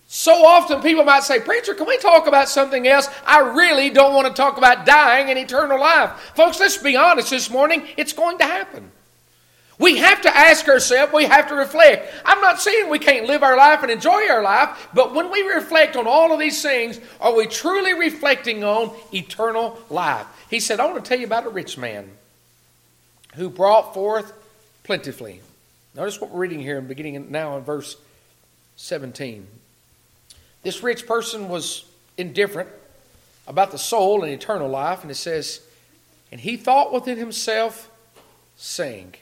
so 0.06 0.46
often 0.46 0.80
people 0.80 1.04
might 1.04 1.24
say, 1.24 1.40
Preacher, 1.40 1.74
can 1.74 1.86
we 1.86 1.98
talk 1.98 2.26
about 2.26 2.48
something 2.48 2.86
else? 2.86 3.08
I 3.26 3.40
really 3.40 3.90
don't 3.90 4.14
want 4.14 4.28
to 4.28 4.32
talk 4.32 4.56
about 4.58 4.86
dying 4.86 5.28
and 5.30 5.38
eternal 5.38 5.78
life. 5.78 6.10
Folks, 6.34 6.60
let's 6.60 6.76
be 6.76 6.96
honest 6.96 7.30
this 7.30 7.50
morning, 7.50 7.86
it's 7.96 8.12
going 8.12 8.38
to 8.38 8.44
happen. 8.44 8.90
We 9.78 9.98
have 9.98 10.22
to 10.22 10.36
ask 10.36 10.68
ourselves, 10.68 11.12
we 11.12 11.24
have 11.24 11.48
to 11.48 11.54
reflect. 11.54 12.12
I'm 12.24 12.40
not 12.40 12.60
saying 12.60 12.88
we 12.88 13.00
can't 13.00 13.26
live 13.26 13.42
our 13.42 13.56
life 13.56 13.82
and 13.82 13.90
enjoy 13.90 14.28
our 14.28 14.42
life, 14.42 14.88
but 14.94 15.14
when 15.14 15.30
we 15.32 15.42
reflect 15.42 15.96
on 15.96 16.06
all 16.06 16.32
of 16.32 16.38
these 16.38 16.62
things, 16.62 17.00
are 17.20 17.34
we 17.34 17.46
truly 17.46 17.92
reflecting 17.92 18.62
on 18.62 18.94
eternal 19.12 19.78
life? 19.90 20.26
He 20.48 20.60
said, 20.60 20.78
I 20.78 20.86
want 20.86 21.04
to 21.04 21.08
tell 21.08 21.18
you 21.18 21.26
about 21.26 21.46
a 21.46 21.50
rich 21.50 21.76
man 21.76 22.08
who 23.34 23.50
brought 23.50 23.94
forth 23.94 24.32
plentifully. 24.84 25.40
Notice 25.96 26.20
what 26.20 26.30
we're 26.30 26.40
reading 26.40 26.60
here, 26.60 26.80
beginning 26.80 27.30
now 27.30 27.56
in 27.56 27.64
verse 27.64 27.96
17. 28.76 29.46
This 30.62 30.82
rich 30.82 31.06
person 31.06 31.48
was 31.48 31.84
indifferent 32.16 32.68
about 33.46 33.72
the 33.72 33.78
soul 33.78 34.22
and 34.22 34.32
eternal 34.32 34.68
life, 34.68 35.02
and 35.02 35.10
it 35.10 35.16
says, 35.16 35.60
And 36.30 36.40
he 36.40 36.56
thought 36.56 36.92
within 36.92 37.18
himself, 37.18 37.90
saying, 38.56 39.14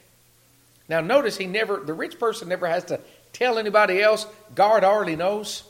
now, 0.93 1.01
notice 1.01 1.39
he 1.39 1.47
never, 1.47 1.79
the 1.79 1.95
rich 1.95 2.19
person 2.19 2.51
never 2.51 2.69
has 2.69 2.85
to 2.85 3.01
tell 3.33 3.59
anybody 3.59 4.03
else. 4.03 4.27
God 4.55 4.85
already 4.85 5.17
knows. 5.17 5.63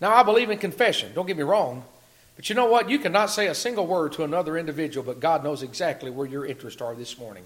Now, 0.00 0.14
I 0.14 0.22
believe 0.22 0.50
in 0.50 0.58
confession. 0.58 1.10
Don't 1.16 1.26
get 1.26 1.36
me 1.36 1.42
wrong. 1.42 1.82
But 2.36 2.48
you 2.48 2.54
know 2.54 2.66
what? 2.66 2.88
You 2.88 3.00
cannot 3.00 3.30
say 3.30 3.48
a 3.48 3.56
single 3.56 3.88
word 3.88 4.12
to 4.12 4.22
another 4.22 4.56
individual, 4.56 5.04
but 5.04 5.18
God 5.18 5.42
knows 5.42 5.64
exactly 5.64 6.12
where 6.12 6.28
your 6.28 6.46
interests 6.46 6.80
are 6.80 6.94
this 6.94 7.18
morning. 7.18 7.42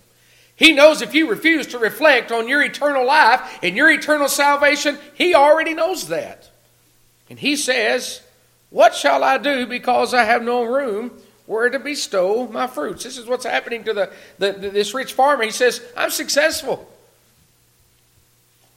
He 0.56 0.73
knows 0.75 1.00
if 1.00 1.14
you 1.14 1.30
refuse 1.30 1.68
to 1.68 1.78
reflect 1.78 2.32
on 2.32 2.50
your 2.50 2.62
eternal 2.62 3.06
life 3.06 3.61
and 3.62 3.75
your 3.75 3.90
eternal 3.90 4.28
salvation, 4.28 4.99
He 5.14 5.35
already 5.35 5.73
knows 5.73 6.08
that. 6.08 6.50
And 7.30 7.38
He 7.38 7.56
says, 7.56 8.20
What 8.68 8.94
shall 8.94 9.25
I 9.25 9.38
do 9.38 9.64
because 9.66 10.12
I 10.12 10.25
have 10.25 10.42
no 10.42 10.64
room 10.64 11.12
where 11.46 11.70
to 11.70 11.78
bestow 11.78 12.46
my 12.46 12.66
fruits? 12.66 13.04
This 13.04 13.16
is 13.16 13.25
what's 13.25 13.46
happening 13.46 13.85
to 13.85 13.94
the, 13.94 14.12
the, 14.38 14.52
the 14.52 14.68
this 14.68 14.92
rich 14.92 15.14
farmer. 15.14 15.44
He 15.44 15.50
says, 15.50 15.80
I'm 15.96 16.11
successful. 16.11 16.92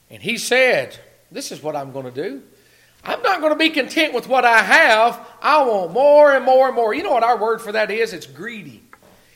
And 0.10 0.22
he 0.22 0.38
said, 0.38 0.98
This 1.32 1.52
is 1.52 1.62
what 1.62 1.76
I'm 1.76 1.92
going 1.92 2.06
to 2.06 2.12
do. 2.12 2.44
I'm 3.04 3.22
not 3.22 3.40
going 3.40 3.54
to 3.54 3.58
be 3.58 3.70
content 3.70 4.14
with 4.14 4.28
what 4.28 4.44
I 4.44 4.62
have. 4.62 5.26
I 5.42 5.64
want 5.64 5.94
more 5.94 6.34
and 6.34 6.44
more 6.44 6.68
and 6.68 6.76
more. 6.76 6.94
You 6.94 7.04
know 7.04 7.14
what 7.14 7.24
our 7.24 7.38
word 7.38 7.62
for 7.62 7.72
that 7.72 7.92
is? 7.92 8.12
It's 8.12 8.26
greedy. 8.26 8.84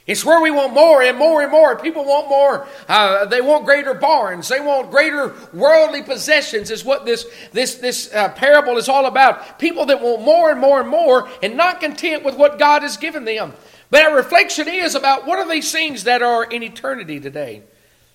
It's 0.06 0.25
where 0.25 0.42
we 0.42 0.51
want 0.51 0.74
more 0.74 1.01
and 1.01 1.18
more 1.18 1.42
and 1.42 1.50
more. 1.50 1.77
People 1.77 2.03
want 2.03 2.27
more. 2.27 2.68
Uh, 2.89 3.25
they 3.25 3.39
want 3.39 3.63
greater 3.63 3.94
barns. 3.94 4.50
They 4.50 4.60
want 4.60 4.92
greater 4.92 5.34
worldly 5.53 6.03
possessions. 6.03 6.72
Is 6.72 6.84
what 6.84 7.06
this 7.06 7.25
this 7.53 7.75
this 7.75 8.13
uh, 8.13 8.30
parable 8.30 8.77
is 8.77 8.89
all 8.89 9.06
about. 9.06 9.60
People 9.60 9.86
that 9.86 10.01
want 10.01 10.22
more 10.22 10.51
and 10.51 10.60
more 10.60 10.82
and 10.82 10.89
more, 10.89 11.30
and 11.42 11.56
not 11.56 11.80
content 11.80 12.25
with 12.25 12.36
what 12.36 12.60
God 12.60 12.82
has 12.82 12.98
given 12.98 13.24
them. 13.24 13.53
But 13.89 14.06
our 14.06 14.15
reflection 14.15 14.68
is 14.68 14.94
about 14.94 15.25
what 15.25 15.39
are 15.39 15.50
these 15.50 15.72
things 15.72 16.03
that 16.03 16.22
are 16.22 16.44
in 16.44 16.63
eternity 16.63 17.22
today. 17.22 17.62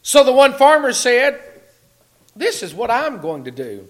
So 0.02 0.24
the 0.24 0.32
one 0.32 0.52
farmer 0.52 0.92
said, 0.92 1.40
"This 2.38 2.62
is 2.62 2.72
what 2.72 2.90
I'm 2.90 3.20
going 3.20 3.44
to 3.44 3.50
do." 3.50 3.86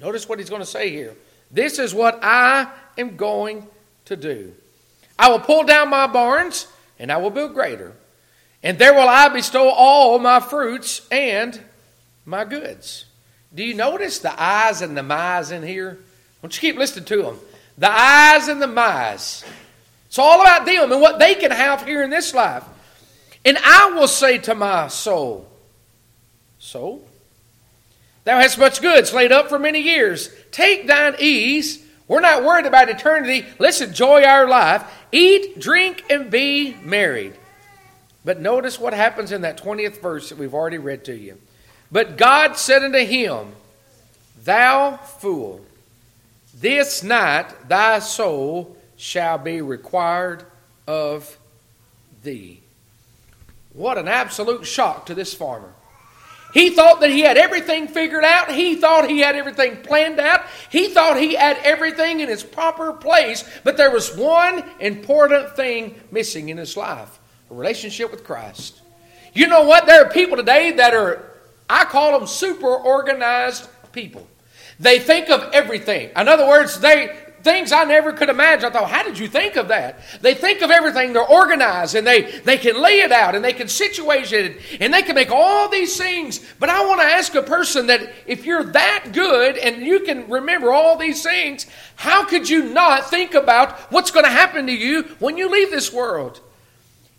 Notice 0.00 0.28
what 0.28 0.38
he's 0.38 0.50
going 0.50 0.62
to 0.62 0.66
say 0.66 0.90
here. 0.90 1.14
This 1.50 1.78
is 1.78 1.94
what 1.94 2.18
I 2.22 2.68
am 2.98 3.16
going 3.16 3.66
to 4.06 4.16
do. 4.16 4.54
I 5.18 5.30
will 5.30 5.40
pull 5.40 5.64
down 5.64 5.88
my 5.88 6.06
barns, 6.06 6.66
and 6.98 7.10
I 7.10 7.16
will 7.16 7.30
build 7.30 7.54
greater. 7.54 7.94
And 8.62 8.78
there 8.78 8.92
will 8.92 9.08
I 9.08 9.28
bestow 9.28 9.70
all 9.70 10.18
my 10.18 10.40
fruits 10.40 11.06
and 11.10 11.58
my 12.24 12.44
goods. 12.44 13.04
Do 13.54 13.64
you 13.64 13.74
notice 13.74 14.18
the 14.18 14.40
eyes 14.40 14.82
and 14.82 14.96
the 14.96 15.02
my's 15.02 15.50
in 15.50 15.62
here? 15.62 15.98
Don't 16.42 16.54
you 16.54 16.60
keep 16.60 16.78
listening 16.78 17.06
to 17.06 17.22
them. 17.22 17.38
The 17.78 17.90
eyes 17.90 18.48
and 18.48 18.60
the 18.60 18.66
my's. 18.66 19.44
It's 20.06 20.18
all 20.18 20.40
about 20.40 20.66
them 20.66 20.92
and 20.92 21.00
what 21.00 21.18
they 21.18 21.34
can 21.34 21.50
have 21.50 21.86
here 21.86 22.02
in 22.02 22.10
this 22.10 22.34
life. 22.34 22.64
And 23.44 23.56
I 23.58 23.92
will 23.92 24.08
say 24.08 24.38
to 24.38 24.54
my 24.54 24.88
soul, 24.88 25.48
Soul, 26.58 27.06
Thou 28.26 28.40
hast 28.40 28.58
much 28.58 28.82
goods 28.82 29.14
laid 29.14 29.30
up 29.30 29.48
for 29.48 29.56
many 29.56 29.78
years. 29.78 30.30
Take 30.50 30.88
thine 30.88 31.14
ease. 31.20 31.86
We're 32.08 32.18
not 32.18 32.42
worried 32.42 32.66
about 32.66 32.88
eternity. 32.88 33.46
Let's 33.60 33.80
enjoy 33.80 34.24
our 34.24 34.48
life. 34.48 34.82
Eat, 35.12 35.60
drink, 35.60 36.02
and 36.10 36.28
be 36.28 36.74
married. 36.82 37.34
But 38.24 38.40
notice 38.40 38.80
what 38.80 38.94
happens 38.94 39.30
in 39.30 39.42
that 39.42 39.62
20th 39.62 40.02
verse 40.02 40.30
that 40.30 40.38
we've 40.38 40.54
already 40.54 40.78
read 40.78 41.04
to 41.04 41.16
you. 41.16 41.38
But 41.92 42.16
God 42.16 42.56
said 42.56 42.82
unto 42.82 42.98
him, 42.98 43.52
Thou 44.42 44.96
fool, 44.96 45.64
this 46.52 47.04
night 47.04 47.68
thy 47.68 48.00
soul 48.00 48.76
shall 48.96 49.38
be 49.38 49.62
required 49.62 50.44
of 50.88 51.38
thee. 52.24 52.60
What 53.72 53.98
an 53.98 54.08
absolute 54.08 54.66
shock 54.66 55.06
to 55.06 55.14
this 55.14 55.32
farmer. 55.32 55.72
He 56.52 56.70
thought 56.70 57.00
that 57.00 57.10
he 57.10 57.20
had 57.20 57.36
everything 57.36 57.88
figured 57.88 58.24
out. 58.24 58.50
He 58.50 58.76
thought 58.76 59.10
he 59.10 59.20
had 59.20 59.36
everything 59.36 59.82
planned 59.82 60.20
out. 60.20 60.42
He 60.70 60.88
thought 60.88 61.18
he 61.18 61.34
had 61.34 61.58
everything 61.58 62.20
in 62.20 62.30
its 62.30 62.42
proper 62.42 62.92
place. 62.92 63.44
But 63.64 63.76
there 63.76 63.90
was 63.90 64.16
one 64.16 64.64
important 64.80 65.54
thing 65.56 66.00
missing 66.10 66.48
in 66.48 66.56
his 66.56 66.76
life 66.76 67.18
a 67.50 67.54
relationship 67.54 68.10
with 68.10 68.24
Christ. 68.24 68.80
You 69.34 69.46
know 69.46 69.62
what? 69.62 69.86
There 69.86 70.04
are 70.04 70.10
people 70.10 70.36
today 70.36 70.72
that 70.72 70.94
are, 70.94 71.30
I 71.68 71.84
call 71.84 72.18
them 72.18 72.26
super 72.26 72.74
organized 72.74 73.68
people. 73.92 74.26
They 74.80 74.98
think 74.98 75.30
of 75.30 75.50
everything. 75.52 76.10
In 76.16 76.28
other 76.28 76.46
words, 76.46 76.80
they, 76.80 77.16
things 77.46 77.70
I 77.70 77.84
never 77.84 78.12
could 78.12 78.28
imagine. 78.28 78.68
I 78.68 78.72
thought, 78.72 78.90
how 78.90 79.04
did 79.04 79.18
you 79.18 79.28
think 79.28 79.54
of 79.54 79.68
that? 79.68 80.00
They 80.20 80.34
think 80.34 80.62
of 80.62 80.70
everything, 80.72 81.12
they're 81.12 81.22
organized, 81.22 81.94
and 81.94 82.04
they, 82.04 82.22
they 82.40 82.58
can 82.58 82.82
lay 82.82 83.00
it 83.00 83.12
out, 83.12 83.36
and 83.36 83.44
they 83.44 83.52
can 83.52 83.68
situate 83.68 84.32
it, 84.32 84.60
and 84.80 84.92
they 84.92 85.02
can 85.02 85.14
make 85.14 85.30
all 85.30 85.68
these 85.68 85.96
things. 85.96 86.40
But 86.58 86.70
I 86.70 86.84
want 86.84 87.00
to 87.00 87.06
ask 87.06 87.34
a 87.36 87.42
person 87.42 87.86
that 87.86 88.12
if 88.26 88.44
you're 88.44 88.64
that 88.64 89.10
good 89.12 89.56
and 89.56 89.86
you 89.86 90.00
can 90.00 90.28
remember 90.28 90.72
all 90.72 90.98
these 90.98 91.22
things, 91.22 91.66
how 91.94 92.24
could 92.24 92.50
you 92.50 92.64
not 92.64 93.08
think 93.08 93.34
about 93.34 93.78
what's 93.92 94.10
going 94.10 94.24
to 94.24 94.30
happen 94.30 94.66
to 94.66 94.72
you 94.72 95.04
when 95.20 95.38
you 95.38 95.48
leave 95.48 95.70
this 95.70 95.92
world? 95.92 96.40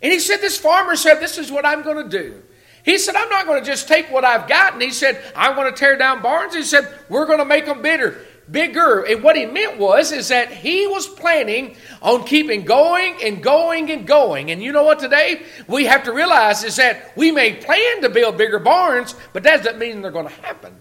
And 0.01 0.11
he 0.11 0.19
said, 0.19 0.41
This 0.41 0.57
farmer 0.57 0.97
said, 0.97 1.21
This 1.21 1.37
is 1.37 1.51
what 1.51 1.65
I'm 1.65 1.83
going 1.83 2.09
to 2.09 2.09
do. 2.09 2.43
He 2.83 2.97
said, 2.97 3.15
I'm 3.15 3.29
not 3.29 3.45
going 3.45 3.61
to 3.61 3.65
just 3.65 3.87
take 3.87 4.11
what 4.11 4.23
I've 4.23 4.47
gotten. 4.47 4.79
He 4.79 4.91
said, 4.91 5.21
I 5.35 5.57
want 5.57 5.73
to 5.73 5.79
tear 5.79 5.97
down 5.97 6.21
barns. 6.21 6.53
He 6.53 6.63
said, 6.63 6.93
We're 7.09 7.25
going 7.25 7.39
to 7.39 7.45
make 7.45 7.65
them 7.65 7.81
bitter 7.81 8.19
bigger. 8.51 9.01
And 9.01 9.23
what 9.23 9.35
he 9.35 9.45
meant 9.45 9.77
was 9.77 10.11
is 10.11 10.29
that 10.29 10.51
he 10.51 10.87
was 10.87 11.07
planning 11.07 11.75
on 12.01 12.23
keeping 12.23 12.63
going 12.63 13.15
and 13.23 13.41
going 13.41 13.91
and 13.91 14.07
going. 14.07 14.51
And 14.51 14.61
you 14.61 14.71
know 14.71 14.83
what 14.83 14.99
today 14.99 15.43
we 15.67 15.85
have 15.85 16.03
to 16.03 16.13
realize 16.13 16.63
is 16.63 16.75
that 16.77 17.15
we 17.15 17.31
may 17.31 17.53
plan 17.53 18.01
to 18.01 18.09
build 18.09 18.37
bigger 18.37 18.59
barns, 18.59 19.15
but 19.33 19.43
that 19.43 19.63
doesn't 19.63 19.79
mean 19.79 20.01
they're 20.01 20.11
going 20.11 20.27
to 20.27 20.41
happen. 20.41 20.75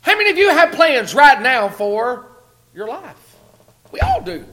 How 0.00 0.16
many 0.16 0.30
of 0.30 0.36
you 0.36 0.50
have 0.50 0.72
plans 0.72 1.14
right 1.14 1.40
now 1.40 1.68
for 1.68 2.26
your 2.74 2.86
life? 2.86 3.36
We 3.90 4.00
all 4.00 4.20
do. 4.20 4.44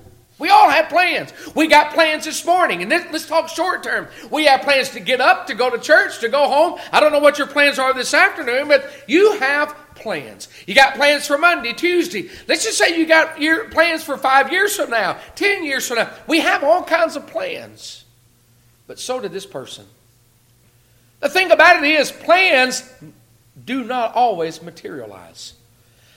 We 0.42 0.50
all 0.50 0.72
have 0.72 0.90
plans. 0.90 1.32
We 1.54 1.68
got 1.68 1.94
plans 1.94 2.26
this 2.26 2.44
morning, 2.44 2.82
and 2.82 2.92
this, 2.92 3.06
let's 3.12 3.28
talk 3.28 3.48
short 3.48 3.84
term. 3.84 4.08
We 4.32 4.46
have 4.46 4.62
plans 4.62 4.90
to 4.92 5.00
get 5.00 5.22
up, 5.22 5.46
to 5.48 5.54
go 5.54 5.70
to 5.70 5.78
church, 5.78 6.20
to 6.22 6.30
go 6.30 6.48
home. 6.48 6.80
I 6.92 7.00
don't 7.00 7.12
know 7.12 7.20
what 7.20 7.38
your 7.38 7.46
plans 7.46 7.78
are 7.78 7.94
this 7.94 8.12
afternoon, 8.12 8.68
but 8.68 8.92
you 9.08 9.38
have 9.38 9.76
plans. 9.96 10.48
You 10.66 10.76
got 10.76 10.96
plans 10.96 11.28
for 11.28 11.38
Monday, 11.38 11.74
Tuesday. 11.74 12.30
Let's 12.48 12.64
just 12.64 12.78
say 12.78 12.98
you 12.98 13.06
got 13.06 13.42
your 13.42 13.70
plans 13.70 14.04
for 14.04 14.18
five 14.18 14.52
years 14.52 14.76
from 14.76 14.90
now, 14.90 15.18
ten 15.36 15.64
years 15.64 15.88
from 15.88 15.98
now. 15.98 16.10
We 16.28 16.40
have 16.40 16.64
all 16.64 16.84
kinds 16.84 17.16
of 17.16 17.28
plans. 17.28 18.06
But 18.88 19.00
so 19.00 19.20
did 19.20 19.32
this 19.32 19.46
person. 19.46 19.86
The 21.22 21.30
thing 21.30 21.52
about 21.52 21.84
it 21.84 21.90
is, 21.90 22.12
plans 22.12 22.92
do 23.64 23.84
not 23.84 24.16
always 24.16 24.62
materialize. 24.62 25.54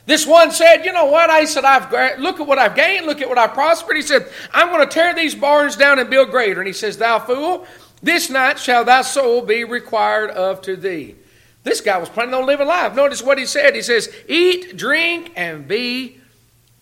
This 0.07 0.26
one 0.26 0.50
said, 0.50 0.85
You 0.85 0.93
know 0.93 1.07
what? 1.07 1.31
I 1.31 1.45
said, 1.45 1.64
I've 1.64 2.19
look 2.19 2.40
at 2.40 2.47
what 2.47 2.59
I've 2.59 2.75
gained, 2.75 3.07
look 3.07 3.21
at 3.21 3.28
what 3.28 3.38
I've 3.38 3.54
prospered. 3.54 3.97
He 3.97 4.02
said, 4.02 4.28
I'm 4.52 4.69
going 4.69 4.87
to 4.87 4.93
tear 4.93 5.14
these 5.14 5.35
barns 5.35 5.76
down 5.76 5.99
and 5.99 6.11
build 6.11 6.31
greater. 6.31 6.61
And 6.61 6.66
he 6.66 6.73
says, 6.73 6.99
Thou 6.99 7.19
fool, 7.19 7.66
this 8.02 8.28
night 8.28 8.59
shall 8.59 8.85
thy 8.85 9.02
soul 9.02 9.43
be 9.43 9.64
required 9.64 10.31
of 10.31 10.61
to 10.62 10.76
thee. 10.76 11.16
This 11.64 11.80
guy 11.80 11.99
was 11.99 12.11
planning 12.11 12.35
on 12.35 12.47
living 12.47 12.68
life. 12.68 12.94
Notice 12.94 13.23
what 13.23 13.38
he 13.38 13.47
said. 13.47 13.75
He 13.75 13.83
says, 13.83 14.14
Eat, 14.28 14.76
drink, 14.76 15.33
and 15.35 15.66
be 15.66 16.21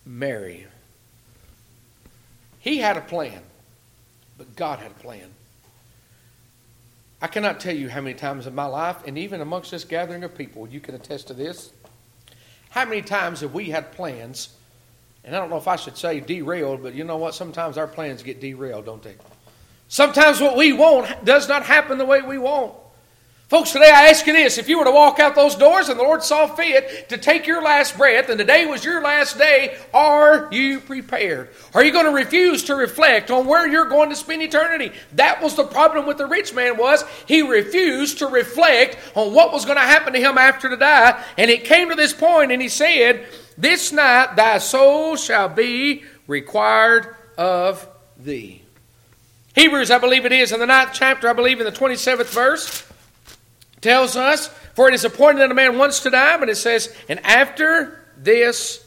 merry. 0.05 0.67
He 2.59 2.77
had 2.77 2.97
a 2.97 3.01
plan, 3.01 3.41
but 4.37 4.55
God 4.55 4.79
had 4.79 4.91
a 4.91 4.95
plan. 4.95 5.29
I 7.21 7.27
cannot 7.27 7.61
tell 7.61 7.75
you 7.75 7.89
how 7.89 8.01
many 8.01 8.13
times 8.13 8.45
in 8.45 8.53
my 8.53 8.65
life, 8.65 8.97
and 9.07 9.17
even 9.17 9.39
amongst 9.39 9.71
this 9.71 9.85
gathering 9.85 10.25
of 10.25 10.37
people, 10.37 10.67
you 10.67 10.81
can 10.81 10.93
attest 10.93 11.27
to 11.27 11.33
this. 11.33 11.71
How 12.69 12.83
many 12.83 13.01
times 13.01 13.39
have 13.39 13.53
we 13.53 13.69
had 13.69 13.93
plans, 13.93 14.49
and 15.23 15.33
I 15.33 15.39
don't 15.39 15.49
know 15.49 15.57
if 15.57 15.67
I 15.69 15.77
should 15.77 15.97
say 15.97 16.19
derailed, 16.19 16.83
but 16.83 16.93
you 16.93 17.05
know 17.05 17.15
what? 17.15 17.35
Sometimes 17.35 17.77
our 17.77 17.87
plans 17.87 18.21
get 18.21 18.41
derailed, 18.41 18.85
don't 18.85 19.01
they? 19.01 19.15
Sometimes 19.87 20.41
what 20.41 20.57
we 20.57 20.73
want 20.73 21.23
does 21.23 21.47
not 21.47 21.63
happen 21.63 21.97
the 21.97 22.05
way 22.05 22.21
we 22.21 22.37
want. 22.37 22.73
Folks, 23.53 23.71
today 23.71 23.91
I 23.93 24.07
ask 24.07 24.25
you 24.25 24.33
this 24.33 24.57
if 24.57 24.67
you 24.67 24.79
were 24.79 24.85
to 24.85 24.91
walk 24.91 25.19
out 25.19 25.35
those 25.35 25.53
doors 25.53 25.87
and 25.87 25.99
the 25.99 26.03
Lord 26.03 26.23
saw 26.23 26.47
fit 26.47 27.07
to 27.09 27.19
take 27.19 27.45
your 27.45 27.61
last 27.61 27.95
breath 27.95 28.29
and 28.29 28.39
today 28.39 28.65
was 28.65 28.83
your 28.83 28.99
last 28.99 29.37
day, 29.37 29.77
are 29.93 30.49
you 30.51 30.79
prepared? 30.79 31.49
Are 31.75 31.83
you 31.83 31.91
going 31.91 32.07
to 32.07 32.11
refuse 32.11 32.63
to 32.63 32.75
reflect 32.75 33.29
on 33.29 33.45
where 33.45 33.67
you're 33.67 33.85
going 33.85 34.09
to 34.09 34.15
spend 34.15 34.41
eternity? 34.41 34.91
That 35.11 35.39
was 35.39 35.55
the 35.55 35.65
problem 35.65 36.07
with 36.07 36.17
the 36.17 36.25
rich 36.25 36.51
man 36.55 36.77
was 36.77 37.03
he 37.27 37.43
refused 37.43 38.17
to 38.17 38.25
reflect 38.25 38.97
on 39.15 39.35
what 39.35 39.53
was 39.53 39.65
going 39.65 39.77
to 39.77 39.83
happen 39.83 40.13
to 40.13 40.19
him 40.19 40.39
after 40.39 40.67
to 40.67 40.75
die. 40.75 41.23
And 41.37 41.51
it 41.51 41.63
came 41.63 41.89
to 41.89 41.95
this 41.95 42.11
point 42.11 42.51
and 42.51 42.59
he 42.59 42.69
said, 42.69 43.23
This 43.55 43.91
night 43.91 44.35
thy 44.35 44.57
soul 44.57 45.15
shall 45.15 45.49
be 45.49 46.05
required 46.25 47.15
of 47.37 47.87
thee. 48.17 48.63
Hebrews, 49.53 49.91
I 49.91 49.99
believe 49.99 50.25
it 50.25 50.31
is, 50.31 50.51
in 50.51 50.59
the 50.59 50.65
ninth 50.65 50.89
chapter, 50.93 51.29
I 51.29 51.33
believe 51.33 51.59
in 51.59 51.67
the 51.67 51.71
27th 51.71 52.33
verse 52.33 52.89
tells 53.83 54.15
us, 54.15 54.47
For 54.73 54.87
it 54.87 54.95
is 54.95 55.05
appointed 55.05 55.41
that 55.41 55.51
a 55.51 55.53
man 55.53 55.77
once 55.77 55.99
to 56.01 56.09
die, 56.09 56.37
but 56.37 56.49
it 56.49 56.55
says, 56.55 56.93
And 57.07 57.19
after 57.25 57.99
this, 58.17 58.83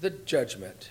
the 0.00 0.10
judgment. 0.10 0.90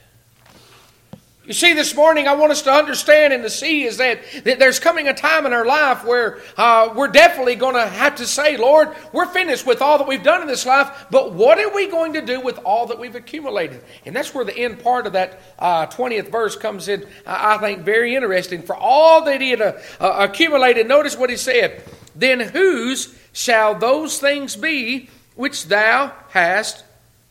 You 1.47 1.53
see, 1.53 1.71
this 1.71 1.95
morning, 1.95 2.27
I 2.27 2.35
want 2.35 2.51
us 2.51 2.63
to 2.63 2.73
understand 2.73 3.31
and 3.31 3.41
to 3.41 3.49
see 3.49 3.85
is 3.85 3.95
that, 3.97 4.19
that 4.43 4.59
there's 4.59 4.81
coming 4.81 5.07
a 5.07 5.13
time 5.13 5.45
in 5.45 5.53
our 5.53 5.65
life 5.65 6.03
where 6.03 6.41
uh, 6.57 6.93
we're 6.93 7.07
definitely 7.07 7.55
going 7.55 7.75
to 7.75 7.87
have 7.87 8.15
to 8.15 8.27
say, 8.27 8.57
Lord, 8.57 8.89
we're 9.13 9.27
finished 9.27 9.65
with 9.65 9.81
all 9.81 9.97
that 9.97 10.09
we've 10.09 10.23
done 10.23 10.41
in 10.41 10.49
this 10.49 10.65
life, 10.65 11.05
but 11.09 11.31
what 11.31 11.57
are 11.57 11.73
we 11.73 11.87
going 11.87 12.11
to 12.13 12.21
do 12.21 12.41
with 12.41 12.57
all 12.65 12.87
that 12.87 12.99
we've 12.99 13.15
accumulated? 13.15 13.81
And 14.05 14.13
that's 14.13 14.35
where 14.35 14.43
the 14.43 14.57
end 14.57 14.83
part 14.83 15.07
of 15.07 15.13
that 15.13 15.39
uh, 15.57 15.87
20th 15.87 16.29
verse 16.29 16.57
comes 16.57 16.89
in, 16.89 17.07
I 17.25 17.57
think, 17.59 17.83
very 17.83 18.13
interesting. 18.13 18.61
For 18.61 18.75
all 18.75 19.23
that 19.23 19.39
he 19.39 19.51
had 19.51 19.61
uh, 19.61 19.77
uh, 20.01 20.27
accumulated, 20.29 20.85
notice 20.85 21.15
what 21.15 21.29
he 21.29 21.37
said, 21.37 21.81
then 22.13 22.41
whose 22.41 23.17
shall 23.31 23.73
those 23.73 24.19
things 24.19 24.57
be 24.57 25.09
which 25.35 25.67
thou 25.67 26.11
hast 26.27 26.83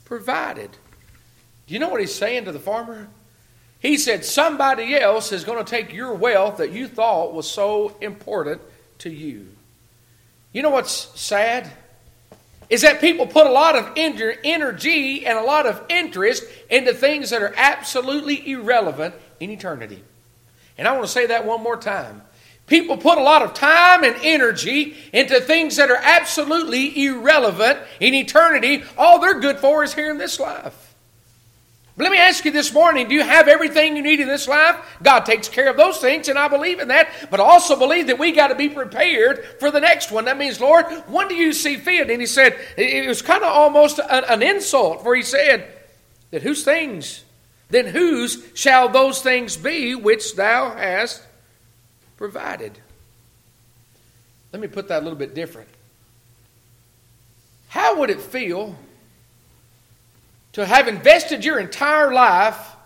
provided? 0.06 0.70
Do 1.66 1.74
you 1.74 1.80
know 1.80 1.90
what 1.90 2.00
he's 2.00 2.14
saying 2.14 2.46
to 2.46 2.52
the 2.52 2.58
farmer? 2.58 3.08
He 3.80 3.98
said, 3.98 4.24
Somebody 4.24 4.94
else 4.94 5.32
is 5.32 5.44
going 5.44 5.64
to 5.64 5.70
take 5.70 5.92
your 5.92 6.14
wealth 6.14 6.58
that 6.58 6.72
you 6.72 6.88
thought 6.88 7.34
was 7.34 7.48
so 7.50 7.96
important 8.00 8.60
to 8.98 9.10
you. 9.10 9.48
You 10.52 10.62
know 10.62 10.70
what's 10.70 11.20
sad? 11.20 11.70
Is 12.68 12.82
that 12.82 13.00
people 13.00 13.26
put 13.26 13.46
a 13.46 13.52
lot 13.52 13.76
of 13.76 13.92
energy 13.96 15.26
and 15.26 15.38
a 15.38 15.42
lot 15.42 15.66
of 15.66 15.84
interest 15.88 16.44
into 16.68 16.94
things 16.94 17.30
that 17.30 17.42
are 17.42 17.54
absolutely 17.56 18.50
irrelevant 18.50 19.14
in 19.38 19.50
eternity. 19.50 20.02
And 20.78 20.88
I 20.88 20.92
want 20.92 21.04
to 21.04 21.10
say 21.12 21.26
that 21.26 21.46
one 21.46 21.62
more 21.62 21.76
time. 21.76 22.22
People 22.66 22.96
put 22.96 23.18
a 23.18 23.22
lot 23.22 23.42
of 23.42 23.54
time 23.54 24.02
and 24.02 24.16
energy 24.22 24.96
into 25.12 25.40
things 25.40 25.76
that 25.76 25.90
are 25.90 26.00
absolutely 26.02 27.04
irrelevant 27.06 27.78
in 28.00 28.12
eternity. 28.12 28.82
All 28.98 29.20
they're 29.20 29.38
good 29.38 29.58
for 29.58 29.84
is 29.84 29.94
here 29.94 30.10
in 30.10 30.18
this 30.18 30.40
life. 30.40 30.85
But 31.96 32.04
let 32.04 32.12
me 32.12 32.18
ask 32.18 32.44
you 32.44 32.50
this 32.50 32.74
morning 32.74 33.08
do 33.08 33.14
you 33.14 33.22
have 33.22 33.48
everything 33.48 33.96
you 33.96 34.02
need 34.02 34.20
in 34.20 34.28
this 34.28 34.46
life? 34.46 34.76
God 35.02 35.20
takes 35.20 35.48
care 35.48 35.70
of 35.70 35.78
those 35.78 35.96
things, 35.96 36.28
and 36.28 36.38
I 36.38 36.46
believe 36.48 36.78
in 36.78 36.88
that. 36.88 37.08
But 37.30 37.40
also 37.40 37.78
believe 37.78 38.08
that 38.08 38.18
we 38.18 38.32
got 38.32 38.48
to 38.48 38.54
be 38.54 38.68
prepared 38.68 39.44
for 39.58 39.70
the 39.70 39.80
next 39.80 40.10
one. 40.10 40.26
That 40.26 40.36
means, 40.36 40.60
Lord, 40.60 40.84
when 41.06 41.28
do 41.28 41.34
you 41.34 41.54
see 41.54 41.76
fit? 41.76 42.10
And 42.10 42.20
he 42.20 42.26
said, 42.26 42.58
it 42.76 43.08
was 43.08 43.22
kind 43.22 43.42
of 43.42 43.48
almost 43.48 43.98
an, 43.98 44.42
insult, 44.42 45.02
for 45.02 45.14
he 45.14 45.22
said, 45.22 45.72
that 46.32 46.42
whose 46.42 46.64
things, 46.64 47.24
then 47.70 47.86
whose 47.86 48.44
shall 48.54 48.90
those 48.90 49.22
things 49.22 49.56
be 49.56 49.94
which 49.94 50.36
thou 50.36 50.76
hast 50.76 51.22
provided? 52.18 52.78
Let 54.52 54.60
me 54.60 54.68
put 54.68 54.88
that 54.88 55.00
a 55.00 55.04
little 55.04 55.18
bit 55.18 55.34
different. 55.34 55.68
How 57.68 57.98
would 58.00 58.10
it 58.10 58.20
feel 58.20 58.76
to 60.56 60.64
have 60.64 60.88
invested 60.88 61.44
your 61.44 61.58
entire 61.58 62.14
life 62.14 62.76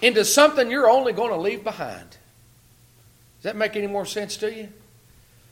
into 0.00 0.24
something 0.24 0.70
you're 0.70 0.88
only 0.88 1.12
going 1.12 1.28
to 1.28 1.36
leave 1.36 1.62
behind. 1.62 2.08
Does 2.08 3.42
that 3.42 3.56
make 3.56 3.76
any 3.76 3.86
more 3.86 4.06
sense 4.06 4.38
to 4.38 4.50
you? 4.50 4.70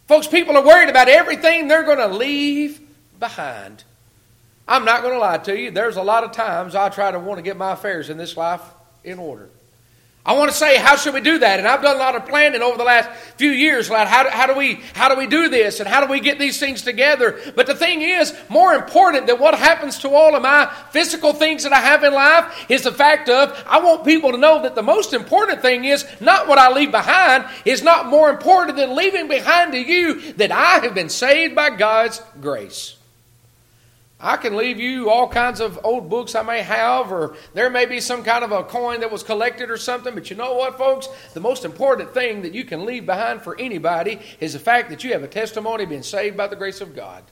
Folks, 0.09 0.26
people 0.26 0.57
are 0.57 0.64
worried 0.64 0.88
about 0.88 1.11
everything 1.11 1.69
they're 1.69 1.85
going 1.85 1.99
to 1.99 2.07
leave 2.09 2.81
behind. 3.21 3.85
I'm 4.66 4.87
not 4.87 5.02
going 5.02 5.12
to 5.12 5.21
lie 5.21 5.37
to 5.37 5.55
you. 5.55 5.71
There's 5.71 5.99
a 5.99 6.02
lot 6.02 6.25
of 6.25 6.33
times 6.33 6.75
I 6.75 6.88
try 6.88 7.11
to 7.11 7.19
want 7.19 7.37
to 7.37 7.43
get 7.43 7.59
my 7.59 7.73
affairs 7.73 8.09
in 8.09 8.16
this 8.16 8.35
life 8.38 8.62
in 9.05 9.19
order. 9.19 9.50
I 10.26 10.33
want 10.33 10.50
to 10.50 10.56
say, 10.56 10.76
how 10.76 10.97
should 10.97 11.14
we 11.14 11.21
do 11.21 11.38
that? 11.38 11.61
And 11.61 11.68
I've 11.68 11.83
done 11.83 11.95
a 11.95 12.00
lot 12.00 12.16
of 12.16 12.26
planning 12.26 12.61
over 12.61 12.76
the 12.76 12.83
last 12.83 13.09
few 13.37 13.50
years. 13.50 13.88
Like, 13.88 14.09
how 14.09 14.28
how 14.28 14.49
do 14.49 14.54
we 14.54 14.80
how 14.92 15.09
do 15.09 15.14
we 15.14 15.28
do 15.28 15.49
this, 15.49 15.78
and 15.78 15.88
how 15.88 16.04
do 16.04 16.11
we 16.11 16.18
get 16.18 16.40
these 16.40 16.59
things 16.59 16.83
together? 16.83 17.38
But 17.54 17.68
the 17.68 17.76
thing 17.76 18.02
is, 18.02 18.35
more 18.49 18.75
important 18.75 19.28
than 19.28 19.38
what 19.38 19.54
happens 19.54 20.00
to 20.00 20.11
all 20.11 20.35
of 20.35 20.42
my 20.42 20.66
physical 20.90 21.33
things 21.33 21.62
that 21.62 21.73
I 21.73 21.78
have 21.78 22.02
in 22.02 22.12
life 22.12 22.66
is 22.68 22.83
the 22.83 22.90
fact 22.90 23.28
of 23.28 23.64
I 23.68 23.78
want 23.78 24.04
people 24.04 24.33
to 24.33 24.38
know 24.38 24.62
that 24.62 24.75
the 24.75 24.83
most 24.83 25.12
important 25.12 25.62
thing 25.62 25.85
is 25.85 26.04
not 26.21 26.49
what 26.49 26.59
I 26.59 26.73
leave 26.73 26.90
behind 26.90 27.45
is 27.64 27.85
not 27.85 28.06
more 28.06 28.28
important 28.28 28.76
than 28.76 28.97
leaving 28.97 29.28
behind 29.28 29.73
to 29.73 29.78
you 29.78 30.33
that 30.35 30.50
I 30.50 30.80
have 30.80 30.95
been 30.95 31.09
saved 31.09 31.54
by 31.54 31.71
God's 31.71 32.21
grace. 32.40 32.95
I 34.18 34.38
can 34.38 34.56
leave 34.56 34.80
you 34.80 35.11
all 35.11 35.28
kinds 35.28 35.61
of 35.61 35.78
old 35.85 36.08
books 36.08 36.35
I 36.35 36.42
may 36.42 36.62
have, 36.62 37.12
or 37.12 37.37
there 37.52 37.68
may 37.68 37.85
be 37.85 38.00
some 38.00 38.25
kind 38.25 38.42
of 38.42 38.50
a 38.50 38.64
coin 38.64 39.00
that 39.00 39.12
was 39.12 39.23
collected 39.23 39.70
or 39.70 39.76
something. 39.76 40.14
But 40.14 40.31
you 40.31 40.37
know 40.37 40.55
what, 40.55 40.79
folks? 40.79 41.09
The 41.35 41.40
most 41.40 41.66
important 41.66 42.14
thing 42.14 42.40
that 42.42 42.55
you 42.55 42.64
can 42.64 42.87
leave 42.87 43.05
behind 43.05 43.42
for 43.42 43.61
anybody 43.61 44.18
is 44.40 44.55
the 44.55 44.59
fact 44.59 44.88
that 44.88 45.05
you 45.05 45.12
have 45.12 45.22
a 45.22 45.29
testimony 45.29 45.85
being 45.85 46.02
saved 46.02 46.37
by 46.37 46.46
the 46.46 46.57
grace 46.57 46.81
of 46.81 46.96
God. 46.96 47.24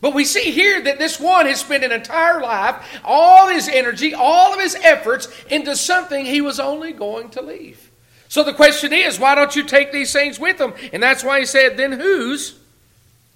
But 0.00 0.14
we 0.14 0.24
see 0.24 0.50
here 0.50 0.80
that 0.80 0.98
this 0.98 1.20
one 1.20 1.46
has 1.46 1.60
spent 1.60 1.84
an 1.84 1.92
entire 1.92 2.40
life, 2.40 3.00
all 3.04 3.48
his 3.48 3.68
energy, 3.68 4.12
all 4.12 4.52
of 4.52 4.60
his 4.60 4.74
efforts 4.74 5.28
into 5.48 5.76
something 5.76 6.24
he 6.24 6.40
was 6.40 6.58
only 6.58 6.92
going 6.92 7.28
to 7.30 7.42
leave. 7.42 7.90
So 8.28 8.42
the 8.42 8.54
question 8.54 8.92
is, 8.92 9.20
why 9.20 9.34
don't 9.34 9.54
you 9.54 9.62
take 9.62 9.92
these 9.92 10.12
things 10.12 10.40
with 10.40 10.60
him? 10.60 10.72
And 10.92 11.02
that's 11.02 11.22
why 11.22 11.40
he 11.40 11.46
said, 11.46 11.76
Then 11.76 11.92
whose 11.92 12.58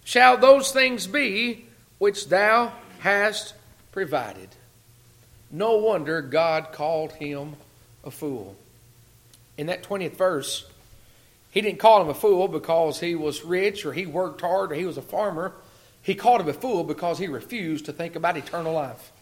shall 0.05 0.39
those 0.39 0.73
things 0.73 1.07
be 1.07 1.67
which 1.99 2.29
thou 2.29 2.73
hast 3.01 3.55
provided. 3.93 4.49
No 5.51 5.77
wonder 5.77 6.21
God 6.21 6.73
called 6.73 7.13
him 7.13 7.55
a 8.03 8.11
fool. 8.11 8.57
In 9.57 9.67
that 9.67 9.85
20th 9.85 10.17
verse, 10.17 10.67
he 11.51 11.61
didn't 11.61 11.79
call 11.79 12.03
him 12.03 12.09
a 12.09 12.15
fool 12.15 12.49
because 12.49 12.99
he 12.99 13.15
was 13.15 13.45
rich 13.45 13.87
or 13.87 13.93
he 13.93 14.07
worked 14.07 14.41
hard 14.41 14.73
or 14.73 14.75
he 14.75 14.85
was 14.85 14.97
a 14.97 15.03
farmer. 15.03 15.53
He 16.03 16.17
called 16.17 16.41
him 16.41 16.49
a 16.49 16.53
fool 16.53 16.83
because 16.83 17.19
he 17.19 17.29
refused 17.29 17.87
to 17.87 17.93
think 17.93 18.17
about 18.17 18.37
eternal 18.37 18.73
life. 18.73 19.13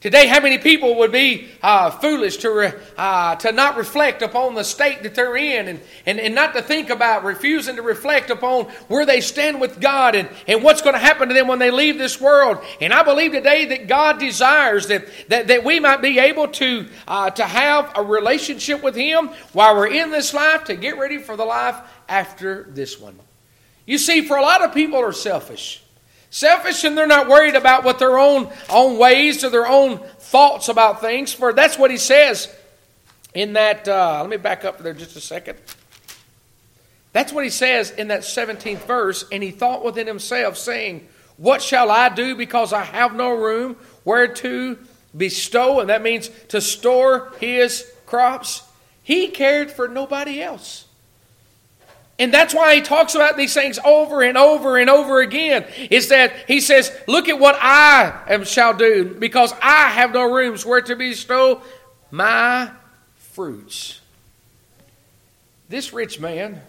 Today, 0.00 0.26
how 0.28 0.40
many 0.40 0.56
people 0.56 0.96
would 0.96 1.12
be 1.12 1.48
uh, 1.62 1.90
foolish 1.90 2.38
to, 2.38 2.50
re, 2.50 2.72
uh, 2.96 3.36
to 3.36 3.52
not 3.52 3.76
reflect 3.76 4.22
upon 4.22 4.54
the 4.54 4.64
state 4.64 5.02
that 5.02 5.14
they're 5.14 5.36
in 5.36 5.68
and, 5.68 5.80
and, 6.06 6.18
and 6.18 6.34
not 6.34 6.54
to 6.54 6.62
think 6.62 6.88
about 6.88 7.22
refusing 7.22 7.76
to 7.76 7.82
reflect 7.82 8.30
upon 8.30 8.64
where 8.88 9.04
they 9.04 9.20
stand 9.20 9.60
with 9.60 9.78
God 9.78 10.14
and, 10.14 10.26
and 10.48 10.62
what's 10.62 10.80
going 10.80 10.94
to 10.94 10.98
happen 10.98 11.28
to 11.28 11.34
them 11.34 11.48
when 11.48 11.58
they 11.58 11.70
leave 11.70 11.98
this 11.98 12.18
world? 12.18 12.64
And 12.80 12.94
I 12.94 13.02
believe 13.02 13.32
today 13.32 13.66
that 13.66 13.88
God 13.88 14.18
desires 14.18 14.86
that, 14.86 15.06
that, 15.28 15.48
that 15.48 15.64
we 15.64 15.80
might 15.80 16.00
be 16.00 16.18
able 16.18 16.48
to, 16.48 16.86
uh, 17.06 17.28
to 17.32 17.44
have 17.44 17.92
a 17.94 18.02
relationship 18.02 18.82
with 18.82 18.96
Him 18.96 19.28
while 19.52 19.76
we're 19.76 19.88
in 19.88 20.10
this 20.10 20.32
life 20.32 20.64
to 20.64 20.76
get 20.76 20.96
ready 20.96 21.18
for 21.18 21.36
the 21.36 21.44
life 21.44 21.76
after 22.08 22.64
this 22.70 22.98
one. 22.98 23.18
You 23.84 23.98
see, 23.98 24.26
for 24.26 24.38
a 24.38 24.42
lot 24.42 24.62
of 24.62 24.72
people 24.72 24.98
are 24.98 25.12
selfish. 25.12 25.82
Selfish 26.30 26.84
and 26.84 26.96
they're 26.96 27.08
not 27.08 27.28
worried 27.28 27.56
about 27.56 27.82
what 27.82 27.98
their 27.98 28.16
own, 28.16 28.50
own 28.68 28.98
ways 28.98 29.42
or 29.42 29.50
their 29.50 29.66
own 29.66 29.98
thoughts 29.98 30.68
about 30.68 31.00
things. 31.00 31.32
For 31.32 31.52
that's 31.52 31.76
what 31.76 31.90
he 31.90 31.96
says 31.96 32.54
in 33.34 33.54
that. 33.54 33.88
Uh, 33.88 34.18
let 34.20 34.30
me 34.30 34.36
back 34.36 34.64
up 34.64 34.78
there 34.78 34.94
just 34.94 35.16
a 35.16 35.20
second. 35.20 35.58
That's 37.12 37.32
what 37.32 37.42
he 37.42 37.50
says 37.50 37.90
in 37.90 38.08
that 38.08 38.20
17th 38.20 38.86
verse. 38.86 39.24
And 39.32 39.42
he 39.42 39.50
thought 39.50 39.84
within 39.84 40.06
himself, 40.06 40.56
saying, 40.56 41.08
What 41.36 41.62
shall 41.62 41.90
I 41.90 42.08
do 42.08 42.36
because 42.36 42.72
I 42.72 42.84
have 42.84 43.14
no 43.14 43.34
room 43.34 43.76
where 44.04 44.28
to 44.28 44.78
bestow? 45.16 45.80
And 45.80 45.90
that 45.90 46.02
means 46.02 46.30
to 46.48 46.60
store 46.60 47.32
his 47.40 47.90
crops. 48.06 48.62
He 49.02 49.26
cared 49.26 49.72
for 49.72 49.88
nobody 49.88 50.40
else. 50.40 50.86
And 52.20 52.34
that's 52.34 52.54
why 52.54 52.74
he 52.74 52.82
talks 52.82 53.14
about 53.14 53.38
these 53.38 53.54
things 53.54 53.78
over 53.82 54.22
and 54.22 54.36
over 54.36 54.76
and 54.76 54.90
over 54.90 55.22
again. 55.22 55.64
Is 55.90 56.10
that 56.10 56.34
he 56.46 56.60
says, 56.60 56.94
Look 57.08 57.30
at 57.30 57.38
what 57.38 57.56
I 57.58 58.24
am, 58.28 58.44
shall 58.44 58.74
do, 58.74 59.16
because 59.18 59.54
I 59.62 59.88
have 59.88 60.12
no 60.12 60.30
rooms 60.30 60.66
where 60.66 60.82
to 60.82 60.94
bestow 60.94 61.62
my 62.10 62.70
fruits. 63.16 64.00
This 65.70 65.94
rich 65.94 66.20
man 66.20 66.60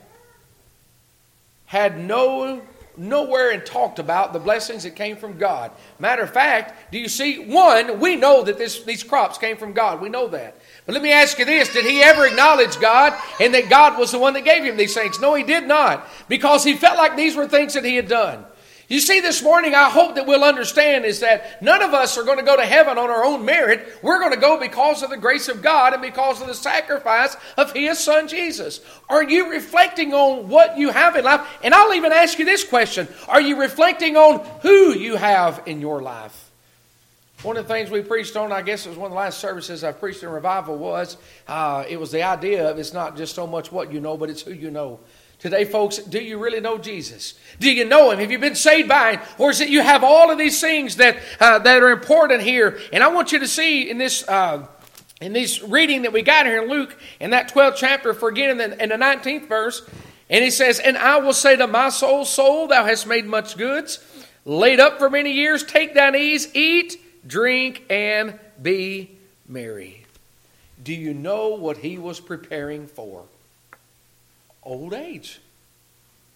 had 1.66 2.00
no 2.00 2.62
nowhere 2.96 3.52
and 3.52 3.66
talked 3.66 4.00
about 4.00 4.32
the 4.32 4.40
blessings 4.40 4.84
that 4.84 4.96
came 4.96 5.18
from 5.18 5.38
God. 5.38 5.72
Matter 6.00 6.24
of 6.24 6.32
fact, 6.32 6.94
do 6.94 6.98
you 6.98 7.10
see? 7.10 7.40
One, 7.40 8.00
we 8.00 8.16
know 8.16 8.44
that 8.44 8.58
this, 8.58 8.84
these 8.84 9.04
crops 9.04 9.38
came 9.38 9.58
from 9.58 9.74
God. 9.74 10.00
We 10.02 10.08
know 10.08 10.30
that. 10.30 10.56
But 10.86 10.94
let 10.94 11.04
me 11.04 11.12
ask 11.12 11.38
you 11.38 11.46
this 11.46 11.72
Did 11.72 11.86
he 11.86 12.02
ever 12.02 12.26
acknowledge 12.26 12.80
God 12.80 13.14
and 13.40 13.54
that 13.54 13.70
God 13.70 13.98
was 13.98 14.12
the 14.12 14.20
one 14.20 14.34
that 14.34 14.46
gave 14.46 14.64
him 14.64 14.78
these 14.78 14.94
things? 14.94 15.20
No, 15.20 15.36
he 15.36 15.44
did 15.44 15.68
not, 15.68 16.08
because 16.28 16.64
he 16.64 16.76
felt 16.76 16.98
like 16.98 17.16
these 17.16 17.36
were 17.36 17.48
things 17.48 17.74
that 17.76 17.86
he 17.86 17.96
had 17.96 18.08
done. 18.08 18.46
You 18.92 19.00
see, 19.00 19.22
this 19.22 19.42
morning, 19.42 19.74
I 19.74 19.90
hope 19.90 20.16
that 20.16 20.28
we'll 20.28 20.44
understand 20.44 21.06
is 21.06 21.22
that 21.22 21.62
none 21.62 21.82
of 21.82 21.94
us 21.94 22.18
are 22.18 22.26
going 22.26 22.40
to 22.40 22.44
go 22.44 22.58
to 22.58 22.66
heaven 22.66 22.98
on 22.98 23.10
our 23.10 23.24
own 23.24 23.46
merit. 23.46 23.88
We're 24.02 24.20
going 24.20 24.34
to 24.34 24.38
go 24.38 24.60
because 24.60 25.02
of 25.02 25.10
the 25.10 25.16
grace 25.16 25.48
of 25.48 25.62
God 25.62 25.94
and 25.94 26.02
because 26.02 26.42
of 26.42 26.48
the 26.48 26.54
sacrifice 26.54 27.38
of 27.56 27.72
His 27.72 28.00
Son 28.00 28.28
Jesus. 28.28 28.82
Are 29.08 29.24
you 29.24 29.50
reflecting 29.50 30.14
on 30.14 30.50
what 30.50 30.78
you 30.78 30.90
have 30.90 31.16
in 31.16 31.24
life? 31.24 31.48
And 31.64 31.74
I'll 31.74 31.94
even 31.94 32.12
ask 32.12 32.38
you 32.38 32.44
this 32.44 32.66
question 32.66 33.08
Are 33.30 33.40
you 33.40 33.62
reflecting 33.62 34.18
on 34.18 34.46
who 34.62 34.94
you 34.94 35.16
have 35.16 35.62
in 35.68 35.80
your 35.80 36.02
life? 36.02 36.41
One 37.44 37.58
of 37.58 37.68
the 37.68 37.74
things 37.74 37.90
we 37.90 38.04
preached 38.04 38.36
on, 38.36 38.52
I 38.52 38.62
guess 38.62 38.86
it 38.86 38.90
was 38.90 39.00
one 39.00 39.08
of 39.08 39.14
the 39.14 39.18
last 39.18 39.40
services 39.40 39.84
I 39.84 39.94
preached 39.94 40.22
in 40.22 40.30
revival, 40.30 40.78
was 40.78 41.18
uh, 41.48 41.84
it 41.90 42.00
was 42.00 42.12
the 42.12 42.22
idea 42.22 42.70
of 42.70 42.78
it's 42.78 42.94
not 42.94 43.18
just 43.18 43.34
so 43.34 43.48
much 43.48 43.72
what 43.72 43.92
you 43.92 44.00
know, 44.00 44.16
but 44.16 44.30
it's 44.30 44.44
who 44.44 44.54
you 44.54 44.70
know. 44.70 45.00
Today, 45.40 45.66
folks, 45.66 45.98
do 45.98 46.22
you 46.22 46.38
really 46.38 46.60
know 46.60 46.78
Jesus? 46.78 47.34
Do 47.60 47.72
you 47.72 47.84
know 47.84 48.12
Him? 48.12 48.20
Have 48.20 48.30
you 48.30 48.38
been 48.38 48.54
saved 48.54 48.88
by 48.88 49.14
Him? 49.14 49.22
Or 49.40 49.50
is 49.50 49.60
it 49.60 49.70
you 49.70 49.82
have 49.82 50.04
all 50.04 50.30
of 50.30 50.38
these 50.38 50.62
things 50.62 50.98
that, 50.98 51.18
uh, 51.40 51.58
that 51.58 51.82
are 51.82 51.90
important 51.90 52.44
here? 52.44 52.80
And 52.94 53.04
I 53.04 53.08
want 53.08 53.32
you 53.32 53.40
to 53.40 53.48
see 53.48 53.90
in 53.90 53.98
this, 53.98 54.28
uh, 54.28 54.68
in 55.20 55.34
this 55.34 55.64
reading 55.64 56.04
that 56.04 56.14
we 56.14 56.22
got 56.22 56.46
here 56.46 56.62
in 56.62 56.70
Luke, 56.70 56.96
in 57.20 57.32
that 57.32 57.52
12th 57.52 57.78
chapter, 57.78 58.14
for 58.14 58.30
again 58.30 58.56
the, 58.58 58.84
in 58.84 58.90
the 58.90 58.98
19th 58.98 59.48
verse, 59.48 59.82
and 60.30 60.44
he 60.44 60.52
says, 60.52 60.78
And 60.78 60.96
I 60.96 61.18
will 61.18 61.34
say 61.34 61.56
to 61.56 61.66
my 61.66 61.90
soul, 61.90 62.24
Soul, 62.24 62.68
thou 62.68 62.86
hast 62.86 63.08
made 63.08 63.26
much 63.26 63.58
goods, 63.58 63.98
laid 64.46 64.80
up 64.80 65.00
for 65.00 65.10
many 65.10 65.32
years, 65.32 65.64
take 65.64 65.96
thine 65.96 66.16
ease, 66.16 66.56
eat, 66.56 67.01
drink, 67.26 67.84
and 67.90 68.40
be 68.62 69.12
merry. 69.48 70.06
Do 70.84 70.94
you 70.94 71.14
know 71.14 71.50
what 71.50 71.78
he 71.78 71.98
was 71.98 72.20
preparing 72.20 72.88
for? 72.88 73.24
Old 74.64 74.94
age. 74.94 75.40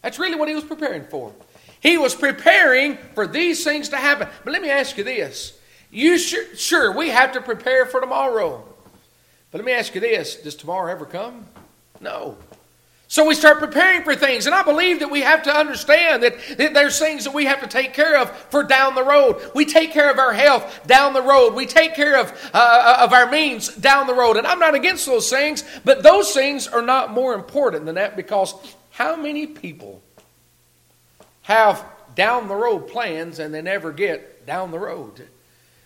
That's 0.01 0.19
really 0.19 0.35
what 0.35 0.47
he 0.47 0.55
was 0.55 0.63
preparing 0.63 1.05
for. 1.05 1.33
He 1.79 1.97
was 1.97 2.15
preparing 2.15 2.97
for 3.13 3.27
these 3.27 3.63
things 3.63 3.89
to 3.89 3.97
happen. 3.97 4.27
But 4.43 4.53
let 4.53 4.61
me 4.61 4.69
ask 4.69 4.97
you 4.97 5.03
this. 5.03 5.57
You 5.91 6.17
sure, 6.17 6.55
sure 6.55 6.91
we 6.91 7.09
have 7.09 7.31
to 7.33 7.41
prepare 7.41 7.85
for 7.85 8.01
tomorrow. 8.01 8.63
But 9.51 9.59
let 9.59 9.65
me 9.65 9.71
ask 9.71 9.95
you 9.95 10.01
this 10.01 10.35
Does 10.35 10.55
tomorrow 10.55 10.91
ever 10.91 11.05
come? 11.05 11.45
No. 12.01 12.37
So 13.07 13.25
we 13.25 13.35
start 13.35 13.59
preparing 13.59 14.03
for 14.03 14.15
things. 14.15 14.47
And 14.47 14.55
I 14.55 14.63
believe 14.63 14.99
that 14.99 15.11
we 15.11 15.21
have 15.21 15.43
to 15.43 15.55
understand 15.55 16.23
that, 16.23 16.35
that, 16.57 16.73
there's 16.73 16.97
things 16.97 17.25
that 17.25 17.33
we 17.33 17.45
have 17.45 17.61
to 17.61 17.67
take 17.67 17.93
care 17.93 18.17
of 18.17 18.31
for 18.49 18.63
down 18.63 18.95
the 18.95 19.03
road. 19.03 19.39
We 19.53 19.65
take 19.65 19.91
care 19.91 20.09
of 20.09 20.17
our 20.17 20.33
health 20.33 20.87
down 20.87 21.13
the 21.13 21.21
road. 21.21 21.53
We 21.53 21.67
take 21.67 21.93
care 21.93 22.19
of, 22.19 22.31
uh, 22.53 22.57
uh 22.57 23.03
of 23.03 23.13
our 23.13 23.29
means 23.29 23.73
down 23.75 24.07
the 24.07 24.15
road. 24.15 24.37
And 24.37 24.47
I'm 24.47 24.59
not 24.59 24.73
against 24.73 25.05
those 25.05 25.29
things, 25.29 25.63
but 25.83 26.01
those 26.01 26.31
things 26.33 26.67
are 26.67 26.81
not 26.81 27.11
more 27.11 27.35
important 27.35 27.85
than 27.85 27.95
that 27.95 28.15
because 28.15 28.55
how 28.89 29.15
many 29.15 29.45
people 29.45 30.01
have 31.43 31.85
down 32.15 32.47
the 32.47 32.55
road 32.55 32.87
plans 32.87 33.37
and 33.37 33.53
they 33.53 33.61
never 33.61 33.91
get 33.91 34.47
down 34.47 34.71
the 34.71 34.79
road? 34.79 35.27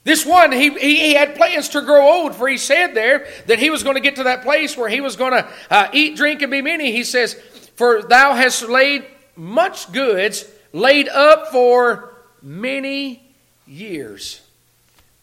This 0.10 0.26
one, 0.26 0.52
he, 0.52 0.72
he 0.72 1.14
had 1.14 1.36
plans 1.36 1.70
to 1.70 1.84
grow 1.84 2.02
old, 2.02 2.34
for 2.34 2.48
he 2.48 2.58
said 2.58 2.96
there 2.96 3.28
that 3.46 3.60
he 3.60 3.70
was 3.70 3.84
going 3.84 3.94
to 3.94 4.02
get 4.02 4.16
to 4.16 4.24
that 4.24 4.42
place 4.42 4.76
where 4.76 4.90
he 4.90 5.02
was 5.02 5.16
going 5.16 5.34
to 5.34 5.48
uh, 5.70 5.88
eat, 5.94 6.16
drink, 6.16 6.42
and 6.42 6.50
be 6.50 6.64
many. 6.64 6.92
He 6.92 7.04
says, 7.04 7.36
For 7.76 8.02
thou 8.02 8.34
hast 8.34 8.68
laid 8.68 9.06
much 9.36 9.92
goods, 9.92 10.46
laid 10.74 11.10
up 11.10 11.50
for 11.50 12.12
many 12.42 13.22
years. 13.68 14.42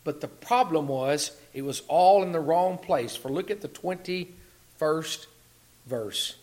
But 0.04 0.20
the 0.20 0.28
problem 0.28 0.86
was, 0.86 1.32
it 1.52 1.62
was 1.62 1.82
all 1.88 2.22
in 2.22 2.30
the 2.30 2.38
wrong 2.38 2.78
place. 2.78 3.16
For 3.16 3.28
look 3.28 3.50
at 3.50 3.62
the 3.62 3.68
21st 3.68 5.26
verse. 5.88 6.36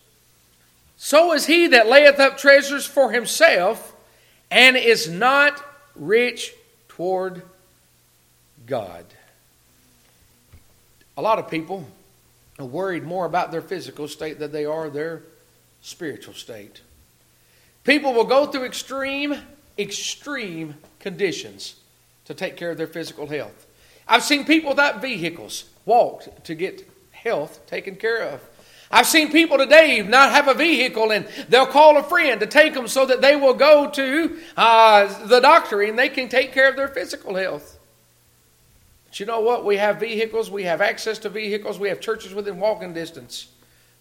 So 0.97 1.31
is 1.31 1.45
he 1.45 1.67
that 1.67 1.87
layeth 1.87 2.19
up 2.19 2.37
treasures 2.37 2.85
for 2.85 3.13
himself 3.13 3.95
and 4.51 4.75
is 4.75 5.07
not 5.07 5.63
rich 5.95 6.53
toward 6.89 7.43
God. 8.65 9.05
A 11.17 11.21
lot 11.21 11.39
of 11.39 11.49
people 11.49 11.85
are 12.59 12.65
worried 12.65 13.03
more 13.03 13.25
about 13.25 13.51
their 13.51 13.61
physical 13.61 14.07
state 14.07 14.39
than 14.39 14.51
they 14.51 14.65
are 14.65 14.89
their 14.89 15.23
spiritual 15.81 16.33
state. 16.33 16.81
People 17.83 18.13
will 18.13 18.23
go 18.23 18.45
through 18.45 18.65
extreme, 18.65 19.35
extreme 19.77 20.75
conditions 20.99 21.75
to 22.25 22.33
take 22.33 22.55
care 22.55 22.71
of 22.71 22.77
their 22.77 22.87
physical 22.87 23.27
health. 23.27 23.67
I've 24.07 24.23
seen 24.23 24.45
people 24.45 24.69
without 24.69 25.01
vehicles 25.01 25.65
walk 25.85 26.43
to 26.45 26.55
get 26.55 26.89
health 27.11 27.65
taken 27.67 27.95
care 27.95 28.23
of. 28.23 28.41
I've 28.89 29.07
seen 29.07 29.31
people 29.31 29.57
today 29.57 30.01
not 30.03 30.31
have 30.31 30.47
a 30.47 30.53
vehicle 30.53 31.11
and 31.11 31.25
they'll 31.49 31.65
call 31.65 31.97
a 31.97 32.03
friend 32.03 32.39
to 32.41 32.45
take 32.45 32.75
them 32.75 32.87
so 32.87 33.05
that 33.05 33.21
they 33.21 33.35
will 33.35 33.55
go 33.55 33.89
to 33.89 34.39
uh, 34.55 35.25
the 35.25 35.39
doctor 35.39 35.81
and 35.81 35.97
they 35.97 36.09
can 36.09 36.29
take 36.29 36.53
care 36.53 36.69
of 36.69 36.75
their 36.75 36.87
physical 36.87 37.35
health. 37.35 37.72
But 39.13 39.19
you 39.19 39.27
know 39.27 39.41
what? 39.41 39.63
We 39.63 39.77
have 39.77 39.99
vehicles, 39.99 40.49
we 40.49 40.63
have 40.63 40.81
access 40.81 41.19
to 41.19 41.29
vehicles, 41.29 41.77
we 41.77 41.89
have 41.89 41.99
churches 41.99 42.33
within 42.33 42.59
walking 42.59 42.95
distance. 42.95 43.45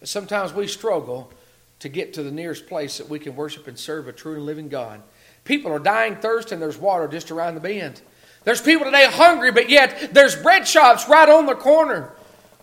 But 0.00 0.08
sometimes 0.08 0.54
we 0.54 0.66
struggle 0.66 1.30
to 1.80 1.90
get 1.90 2.14
to 2.14 2.22
the 2.22 2.30
nearest 2.30 2.66
place 2.66 2.96
that 2.96 3.10
we 3.10 3.18
can 3.18 3.36
worship 3.36 3.66
and 3.66 3.78
serve 3.78 4.08
a 4.08 4.12
true 4.14 4.36
and 4.36 4.46
living 4.46 4.70
God. 4.70 5.02
People 5.44 5.70
are 5.70 5.78
dying 5.78 6.16
thirst 6.16 6.50
and 6.50 6.62
there's 6.62 6.78
water 6.78 7.08
just 7.08 7.30
around 7.30 7.56
the 7.56 7.60
bend. 7.60 8.00
There's 8.44 8.62
people 8.62 8.86
today 8.86 9.04
hungry, 9.04 9.52
but 9.52 9.68
yet 9.68 10.14
there's 10.14 10.34
bread 10.34 10.66
shops 10.66 11.06
right 11.06 11.28
on 11.28 11.44
the 11.44 11.56
corner. 11.56 12.12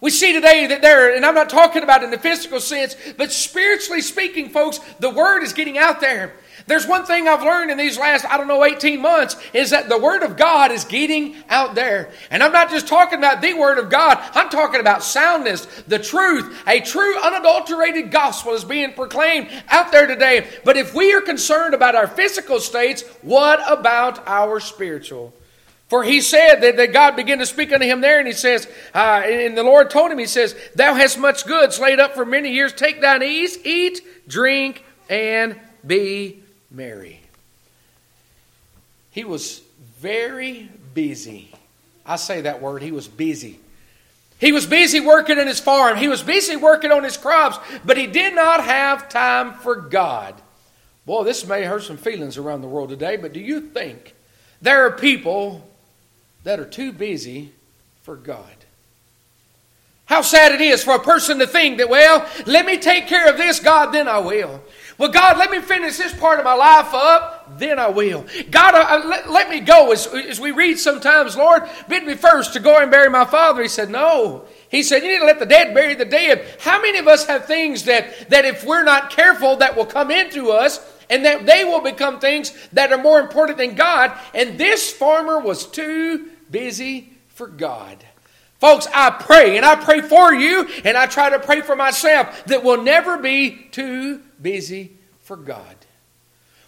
We 0.01 0.09
see 0.09 0.33
today 0.33 0.65
that 0.65 0.81
there, 0.81 1.15
and 1.15 1.27
I'm 1.27 1.35
not 1.35 1.51
talking 1.51 1.83
about 1.83 2.01
in 2.01 2.09
the 2.09 2.17
physical 2.17 2.59
sense, 2.59 2.95
but 3.15 3.31
spiritually 3.31 4.01
speaking, 4.01 4.49
folks, 4.49 4.79
the 4.99 5.11
word 5.11 5.43
is 5.43 5.53
getting 5.53 5.77
out 5.77 6.01
there. 6.01 6.33
There's 6.69 6.85
one 6.85 7.03
thing 7.03 7.27
I've 7.27 7.41
learned 7.41 7.71
in 7.71 7.79
these 7.79 7.97
last, 7.97 8.25
I 8.25 8.37
don't 8.37 8.47
know, 8.47 8.63
18 8.63 9.01
months 9.01 9.35
is 9.53 9.71
that 9.71 9.89
the 9.89 9.97
Word 9.97 10.21
of 10.21 10.37
God 10.37 10.71
is 10.71 10.83
getting 10.83 11.35
out 11.49 11.73
there. 11.73 12.11
And 12.29 12.43
I'm 12.43 12.51
not 12.51 12.69
just 12.69 12.87
talking 12.87 13.17
about 13.17 13.41
the 13.41 13.55
Word 13.55 13.79
of 13.79 13.89
God, 13.89 14.19
I'm 14.35 14.49
talking 14.49 14.79
about 14.79 15.01
soundness, 15.01 15.65
the 15.87 15.97
truth. 15.97 16.61
A 16.67 16.79
true, 16.79 17.19
unadulterated 17.21 18.11
gospel 18.11 18.53
is 18.53 18.63
being 18.63 18.93
proclaimed 18.93 19.49
out 19.67 19.91
there 19.91 20.05
today. 20.05 20.47
But 20.63 20.77
if 20.77 20.93
we 20.93 21.11
are 21.13 21.21
concerned 21.21 21.73
about 21.73 21.95
our 21.95 22.05
physical 22.05 22.59
states, 22.59 23.01
what 23.23 23.59
about 23.67 24.27
our 24.27 24.59
spiritual? 24.59 25.33
For 25.87 26.03
he 26.03 26.21
said 26.21 26.57
that, 26.57 26.77
that 26.77 26.93
God 26.93 27.15
began 27.15 27.39
to 27.39 27.47
speak 27.47 27.73
unto 27.73 27.87
him 27.87 27.99
there, 28.01 28.19
and 28.19 28.27
he 28.27 28.33
says, 28.33 28.67
uh, 28.93 29.23
and 29.25 29.57
the 29.57 29.63
Lord 29.63 29.89
told 29.89 30.11
him, 30.11 30.19
He 30.19 30.27
says, 30.27 30.55
Thou 30.75 30.93
hast 30.93 31.17
much 31.17 31.47
goods 31.47 31.79
laid 31.79 31.99
up 31.99 32.13
for 32.13 32.25
many 32.25 32.53
years. 32.53 32.73
Take 32.73 33.01
thine 33.01 33.23
ease, 33.23 33.57
eat, 33.65 34.01
drink, 34.27 34.83
and 35.09 35.59
be 35.83 36.43
merry. 36.71 37.21
He 39.11 39.23
was 39.23 39.61
very 39.99 40.69
busy. 40.93 41.51
I 42.05 42.15
say 42.15 42.41
that 42.41 42.61
word, 42.61 42.81
he 42.81 42.91
was 42.91 43.07
busy. 43.07 43.59
He 44.39 44.51
was 44.51 44.65
busy 44.65 44.99
working 44.99 45.37
in 45.37 45.47
his 45.47 45.59
farm, 45.59 45.97
he 45.97 46.07
was 46.07 46.23
busy 46.23 46.55
working 46.55 46.91
on 46.91 47.03
his 47.03 47.17
crops, 47.17 47.59
but 47.83 47.97
he 47.97 48.07
did 48.07 48.33
not 48.33 48.63
have 48.63 49.09
time 49.09 49.53
for 49.55 49.75
God. 49.75 50.35
Boy, 51.05 51.23
this 51.23 51.45
may 51.45 51.63
hurt 51.63 51.83
some 51.83 51.97
feelings 51.97 52.37
around 52.37 52.61
the 52.61 52.67
world 52.67 52.89
today, 52.89 53.17
but 53.17 53.33
do 53.33 53.39
you 53.39 53.59
think 53.59 54.15
there 54.61 54.85
are 54.85 54.91
people 54.91 55.67
that 56.43 56.59
are 56.59 56.65
too 56.65 56.91
busy 56.91 57.51
for 58.03 58.15
God? 58.15 58.43
How 60.05 60.21
sad 60.21 60.53
it 60.53 60.61
is 60.61 60.83
for 60.83 60.95
a 60.95 60.99
person 60.99 61.39
to 61.39 61.47
think 61.47 61.77
that, 61.77 61.89
well, 61.89 62.27
let 62.45 62.65
me 62.65 62.77
take 62.77 63.07
care 63.07 63.29
of 63.29 63.37
this, 63.37 63.59
God, 63.59 63.91
then 63.91 64.07
I 64.07 64.19
will. 64.19 64.61
Well, 64.99 65.09
God, 65.09 65.37
let 65.37 65.49
me 65.49 65.61
finish 65.61 65.97
this 65.97 66.13
part 66.13 66.39
of 66.39 66.45
my 66.45 66.53
life 66.53 66.93
up, 66.93 67.57
then 67.57 67.79
I 67.79 67.87
will. 67.87 68.25
God, 68.51 68.75
uh, 68.75 68.85
uh, 68.89 69.07
let, 69.07 69.29
let 69.31 69.49
me 69.49 69.61
go. 69.61 69.93
As, 69.93 70.05
as 70.07 70.41
we 70.41 70.51
read 70.51 70.77
sometimes, 70.77 71.37
Lord, 71.37 71.63
bid 71.87 72.03
me 72.03 72.15
first 72.15 72.51
to 72.53 72.59
go 72.59 72.77
and 72.77 72.91
bury 72.91 73.09
my 73.09 73.23
father. 73.23 73.61
He 73.61 73.69
said, 73.69 73.89
No. 73.89 74.43
He 74.69 74.83
said, 74.83 75.01
You 75.01 75.09
need 75.09 75.19
to 75.19 75.25
let 75.25 75.39
the 75.39 75.45
dead 75.45 75.73
bury 75.73 75.95
the 75.95 76.03
dead. 76.03 76.45
How 76.59 76.81
many 76.81 76.99
of 76.99 77.07
us 77.07 77.25
have 77.27 77.45
things 77.45 77.85
that, 77.85 78.29
that 78.29 78.43
if 78.43 78.65
we're 78.65 78.83
not 78.83 79.09
careful, 79.09 79.55
that 79.55 79.77
will 79.77 79.85
come 79.85 80.11
into 80.11 80.51
us 80.51 80.85
and 81.09 81.23
that 81.23 81.45
they 81.45 81.63
will 81.63 81.81
become 81.81 82.19
things 82.19 82.51
that 82.73 82.91
are 82.91 83.01
more 83.01 83.21
important 83.21 83.57
than 83.57 83.75
God? 83.75 84.11
And 84.35 84.59
this 84.59 84.91
farmer 84.91 85.39
was 85.39 85.65
too 85.65 86.29
busy 86.51 87.13
for 87.29 87.47
God. 87.47 88.03
Folks, 88.59 88.87
I 88.93 89.09
pray, 89.09 89.55
and 89.55 89.65
I 89.65 89.75
pray 89.75 90.01
for 90.01 90.33
you, 90.33 90.67
and 90.83 90.97
I 90.97 91.05
try 91.05 91.29
to 91.29 91.39
pray 91.39 91.61
for 91.61 91.75
myself 91.75 92.43
that 92.45 92.63
we'll 92.63 92.81
never 92.81 93.17
be 93.17 93.67
too 93.71 94.21
busy 94.41 94.97
for 95.21 95.37
God. 95.37 95.75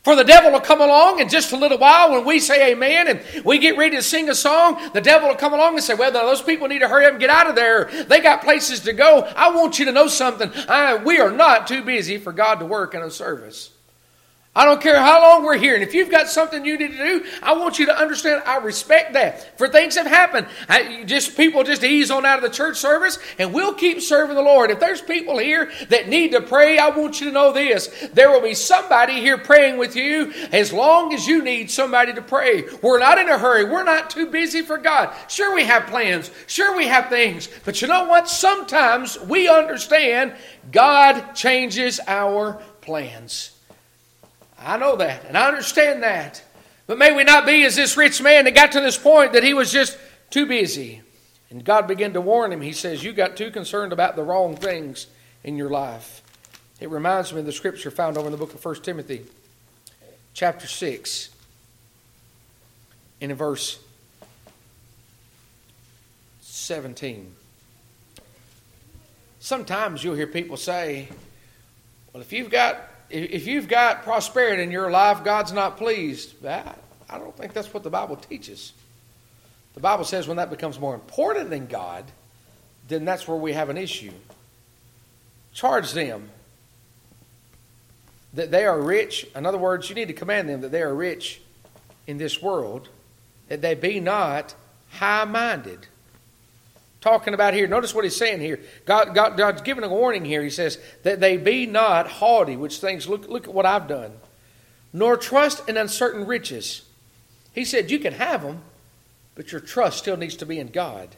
For 0.04 0.16
the 0.16 0.24
devil 0.24 0.52
will 0.52 0.62
come 0.62 0.82
along 0.82 1.20
in 1.20 1.30
just 1.30 1.52
a 1.52 1.58
little 1.58 1.78
while 1.78 2.12
when 2.12 2.26
we 2.26 2.40
say 2.40 2.72
amen 2.72 3.08
and 3.08 3.46
we 3.46 3.60
get 3.60 3.78
ready 3.78 3.98
to 3.98 4.02
sing 4.02 4.30
a 4.30 4.36
song, 4.36 4.82
the 4.94 5.02
devil 5.02 5.30
will 5.30 5.36
come 5.36 5.54
along 5.54 5.76
and 5.76 5.84
say, 5.84 5.94
Well, 5.94 6.12
those 6.12 6.42
people 6.42 6.68
need 6.68 6.80
to 6.80 6.88
hurry 6.88 7.06
up 7.06 7.12
and 7.12 7.20
get 7.20 7.30
out 7.30 7.48
of 7.48 7.56
there. 7.56 7.86
They 8.06 8.20
got 8.20 8.42
places 8.42 8.80
to 8.82 8.94
go. 8.94 9.20
I 9.36 9.52
want 9.52 9.78
you 9.78 9.86
to 9.86 9.92
know 9.92 10.08
something. 10.08 10.52
I, 10.68 10.96
we 10.96 11.20
are 11.20 11.30
not 11.30 11.68
too 11.68 11.84
busy 11.84 12.18
for 12.18 12.32
God 12.32 12.56
to 12.60 12.66
work 12.66 12.96
in 12.96 13.04
a 13.04 13.12
service. 13.12 13.70
I 14.54 14.66
don't 14.66 14.82
care 14.82 15.00
how 15.00 15.22
long 15.22 15.46
we're 15.46 15.58
here. 15.58 15.76
And 15.76 15.84
if 15.84 15.94
you've 15.94 16.12
got 16.12 16.28
something 16.28 16.66
you 16.66 16.78
need 16.78 16.92
to 16.92 16.98
do, 16.98 17.26
I 17.42 17.54
want 17.54 17.80
you 17.80 17.86
to 17.86 17.98
understand 17.98 18.44
I 18.46 18.58
respect 18.58 19.14
that. 19.14 19.58
For 19.58 19.70
things 19.70 19.96
have 19.96 20.08
happened. 20.08 20.46
I, 20.68 21.06
just 21.06 21.38
people 21.38 21.64
just 21.64 21.86
ease 21.86 22.12
on 22.12 22.26
out 22.26 22.36
of 22.36 22.44
the 22.44 22.54
church 22.54 22.76
service 22.76 23.18
and 23.40 23.54
we'll 23.54 23.74
keep 23.74 24.02
serving 24.02 24.36
the 24.36 24.42
Lord. 24.42 24.70
If 24.70 24.82
there's 24.82 25.02
people 25.02 25.38
here 25.38 25.72
that 25.88 26.10
need 26.10 26.34
to 26.34 26.42
pray, 26.42 26.78
I 26.78 26.90
want 26.90 27.22
you 27.22 27.28
to 27.28 27.32
know 27.32 27.54
this. 27.54 28.10
There 28.14 28.30
will 28.30 28.42
be 28.42 28.54
somebody 28.54 29.22
here 29.22 29.38
praying 29.38 29.78
with 29.78 29.96
you 29.96 30.34
as 30.52 30.74
long 30.74 31.14
as 31.14 31.26
you 31.26 31.42
need 31.42 31.72
somebody 31.72 32.12
to 32.12 32.22
pray. 32.22 32.66
We're 32.82 33.00
not 33.00 33.20
in 33.20 33.30
a 33.30 33.40
hurry. 33.40 33.64
We're 33.64 33.86
not 33.86 34.10
too 34.10 34.26
busy 34.26 34.64
for 34.64 34.78
God. 34.78 35.16
Sure, 35.30 35.56
we 35.56 35.64
have 35.64 35.88
plans. 35.88 36.30
Sure, 36.48 36.76
we 36.76 36.88
have 36.88 37.08
things. 37.08 37.48
But 37.64 37.82
you 37.82 37.88
know 37.88 38.04
what? 38.04 38.28
Sometimes 38.28 39.18
we 39.18 39.48
understand 39.48 40.34
God 40.74 41.36
changes 41.36 42.02
our 42.06 42.62
plans. 42.82 43.51
I 44.64 44.78
know 44.78 44.96
that, 44.98 45.26
and 45.26 45.38
I 45.38 45.48
understand 45.48 46.04
that. 46.04 46.44
But 46.88 46.98
may 46.98 47.12
we 47.16 47.24
not 47.24 47.46
be 47.46 47.64
as 47.64 47.76
this 47.76 47.96
rich 47.96 48.22
man 48.22 48.46
that 48.46 48.56
got 48.56 48.74
to 48.74 48.82
this 48.82 48.98
point 48.98 49.34
that 49.34 49.44
he 49.44 49.54
was 49.54 49.72
just 49.72 49.98
too 50.30 50.46
busy. 50.46 51.02
And 51.50 51.64
God 51.64 51.88
began 51.88 52.14
to 52.14 52.22
warn 52.22 52.52
him. 52.52 52.62
He 52.62 52.72
says, 52.72 53.04
You 53.04 53.14
got 53.14 53.38
too 53.38 53.52
concerned 53.52 53.94
about 53.94 54.16
the 54.16 54.24
wrong 54.24 54.56
things 54.56 55.08
in 55.44 55.56
your 55.56 55.70
life. 55.70 56.22
It 56.80 56.90
reminds 56.90 57.32
me 57.32 57.40
of 57.40 57.46
the 57.46 57.52
scripture 57.52 57.92
found 57.92 58.18
over 58.18 58.28
in 58.28 58.32
the 58.32 58.38
book 58.38 58.54
of 58.54 58.64
1 58.64 58.76
Timothy, 58.82 59.26
chapter 60.34 60.68
6, 60.68 61.30
in 63.20 63.34
verse 63.36 63.80
17. 66.42 67.32
sometimes 69.40 70.04
you'll 70.04 70.16
hear 70.16 70.28
people 70.28 70.58
say, 70.58 71.08
well, 72.12 72.22
if 72.22 72.34
you've 72.34 72.50
got 72.50 72.91
if 73.12 73.48
you've 73.48 73.68
got 73.68 74.04
prosperity 74.04 74.64
in 74.64 74.72
your 74.72 74.90
life, 74.90 75.24
God's 75.24 75.52
not 75.52 75.78
pleased. 75.78 76.34
I 76.46 76.74
don't 77.10 77.36
think 77.36 77.54
that's 77.54 77.74
what 77.74 77.84
the 77.84 77.90
Bible 77.90 78.16
teaches. 78.16 78.74
The 79.74 79.80
Bible 79.80 80.04
says 80.04 80.28
when 80.28 80.38
that 80.38 80.50
becomes 80.50 80.80
more 80.80 80.94
important 80.94 81.50
than 81.50 81.68
God, 81.68 82.06
then 82.88 83.06
that's 83.06 83.28
where 83.28 83.38
we 83.38 83.54
have 83.54 83.70
an 83.70 83.78
issue. 83.78 84.12
Charge 85.54 85.94
them 85.94 86.30
that 88.34 88.52
they 88.52 88.66
are 88.66 88.80
rich. 88.80 89.28
In 89.36 89.46
other 89.46 89.58
words, 89.58 89.90
you 89.90 89.96
need 89.96 90.08
to 90.08 90.14
command 90.14 90.50
them 90.50 90.62
that 90.62 90.72
they 90.72 90.82
are 90.82 90.94
rich 90.94 91.42
in 92.08 92.18
this 92.18 92.42
world, 92.42 92.90
that 93.50 93.62
they 93.62 93.76
be 93.76 94.00
not 94.00 94.56
high 94.90 95.26
minded 95.26 95.88
talking 97.02 97.34
about 97.34 97.54
here. 97.54 97.68
Notice 97.68 97.94
what 97.94 98.04
he's 98.04 98.16
saying 98.16 98.40
here. 98.40 98.60
God, 98.86 99.14
God, 99.14 99.36
God's 99.36 99.62
giving 99.64 99.84
a 99.84 99.90
warning 99.90 100.24
here. 100.24 100.44
He 100.44 100.50
says, 100.50 100.78
that 101.04 101.20
they 101.20 101.36
be 101.36 101.66
not 101.66 102.08
haughty, 102.08 102.56
which 102.56 102.78
things, 102.78 103.10
look, 103.10 103.28
look 103.28 103.48
at 103.48 103.54
what 103.54 103.66
I've 103.66 103.88
done, 103.88 104.14
nor 104.94 105.18
trust 105.18 105.68
in 105.68 105.78
uncertain 105.78 106.26
riches. 106.26 106.84
He 107.54 107.66
said, 107.66 107.92
you 107.92 108.00
can 108.00 108.14
have 108.14 108.44
them, 108.44 108.62
but 109.36 109.52
your 109.52 109.62
trust 109.62 109.98
still 109.98 110.16
needs 110.16 110.36
to 110.38 110.46
be 110.46 110.60
in 110.60 110.68
God. 110.68 111.10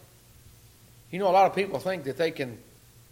You 1.12 1.20
know, 1.20 1.28
a 1.28 1.32
lot 1.32 1.46
of 1.46 1.56
people 1.56 1.80
think 1.80 2.06
that 2.06 2.18
they 2.18 2.32
can 2.32 2.58